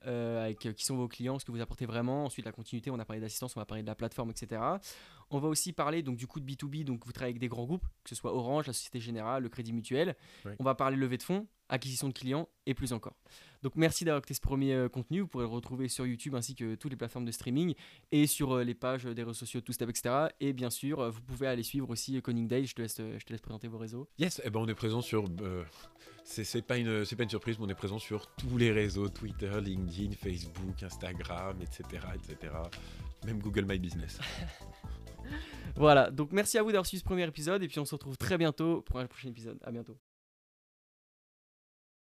euh, 0.06 0.44
avec 0.44 0.66
euh, 0.66 0.74
qui 0.74 0.84
sont 0.84 0.98
vos 0.98 1.08
clients, 1.08 1.40
ce 1.40 1.46
que 1.46 1.52
vous 1.52 1.62
apportez 1.62 1.86
vraiment. 1.86 2.26
Ensuite 2.26 2.46
la 2.46 2.52
continuité, 2.52 2.92
on 2.92 3.00
a 3.00 3.06
parlé 3.06 3.22
d'assistance, 3.22 3.56
on 3.56 3.60
va 3.60 3.66
parler 3.66 3.84
de 3.84 3.88
la 3.88 3.96
plateforme, 3.96 4.32
etc. 4.32 4.62
On 5.30 5.40
va 5.40 5.48
aussi 5.48 5.72
parler 5.72 6.02
donc 6.02 6.18
du 6.18 6.28
coup 6.28 6.40
de 6.40 6.46
B2B, 6.46 6.84
donc 6.84 7.06
vous 7.06 7.12
travaillez 7.14 7.32
avec 7.32 7.40
des 7.40 7.48
grands 7.48 7.66
groupes, 7.66 7.86
que 8.04 8.10
ce 8.10 8.16
soit 8.16 8.34
Orange, 8.34 8.68
la 8.68 8.74
Société 8.74 9.00
Générale, 9.00 9.44
le 9.44 9.50
Crédit 9.50 9.74
Mutuel. 9.74 10.16
On 10.60 10.64
va 10.64 10.76
parler 10.76 10.98
levée 10.98 11.18
de 11.18 11.24
fonds, 11.24 11.48
acquisition 11.70 12.08
de 12.08 12.14
clients 12.14 12.48
et 12.66 12.74
plus 12.74 12.94
encore. 12.94 13.16
Donc 13.64 13.76
merci 13.76 14.04
d'avoir 14.04 14.20
écouté 14.20 14.34
ce 14.34 14.42
premier 14.42 14.74
euh, 14.74 14.90
contenu. 14.90 15.22
Vous 15.22 15.28
pourrez 15.28 15.46
le 15.46 15.50
retrouver 15.50 15.88
sur 15.88 16.06
YouTube 16.06 16.36
ainsi 16.36 16.54
que 16.54 16.76
toutes 16.76 16.92
les 16.92 16.98
plateformes 16.98 17.26
de 17.26 17.32
streaming 17.32 17.76
et 18.12 18.28
sur 18.28 18.52
euh, 18.52 18.64
les 18.64 18.74
pages 18.74 19.06
des 19.06 19.24
réseaux 19.24 19.34
sociaux 19.34 19.62
Step, 19.70 19.90
etc. 19.90 20.28
Et 20.40 20.54
bien 20.54 20.70
sûr, 20.70 21.00
euh, 21.00 21.10
vous 21.10 21.22
pouvez 21.22 21.48
aller 21.48 21.64
suivre 21.64 21.90
aussi 21.90 22.22
Conning 22.22 22.48
Day. 22.48 22.66
Je 22.66 22.76
te 22.76 22.82
laisse, 22.82 22.98
je 22.98 23.24
te 23.24 23.32
laisse 23.32 23.42
présenter 23.42 23.68
vos 23.68 23.78
réseaux. 23.78 24.10
Yes, 24.20 24.42
eh 24.44 24.50
ben 24.50 24.60
on 24.60 24.68
est 24.68 24.76
présent 24.76 25.02
sur. 25.02 25.26
c'est 26.26 26.62
pas, 26.62 26.78
une, 26.78 27.06
pas 27.06 27.24
une 27.24 27.30
surprise, 27.30 27.58
mais 27.58 27.66
on 27.66 27.70
est 27.70 27.76
présent 27.76 28.00
sur 28.00 28.28
tous 28.36 28.58
les 28.58 28.72
réseaux 28.72 29.08
Twitter, 29.08 29.52
LinkedIn, 29.62 30.12
Facebook, 30.12 30.84
Instagram, 30.84 31.58
etc. 31.62 32.06
etc. 32.16 32.54
Même 33.26 33.40
Google 33.40 33.66
My 33.66 33.80
Business. 33.80 34.20
voilà, 35.78 36.12
donc 36.12 36.34
merci 36.34 36.58
à 36.58 36.64
vous 36.64 36.72
d'avoir 36.72 36.86
suivi 36.86 37.00
ce 37.00 37.06
premier 37.06 37.26
épisode 37.26 37.64
et 37.64 37.68
puis 37.68 37.80
on 37.80 37.86
se 37.86 37.96
retrouve 37.96 38.18
très 38.18 38.38
bientôt 38.38 38.82
pour 38.82 39.00
un 39.00 39.08
prochain 39.08 39.30
épisode. 39.30 39.58
À 39.64 39.72
bientôt. 39.72 39.98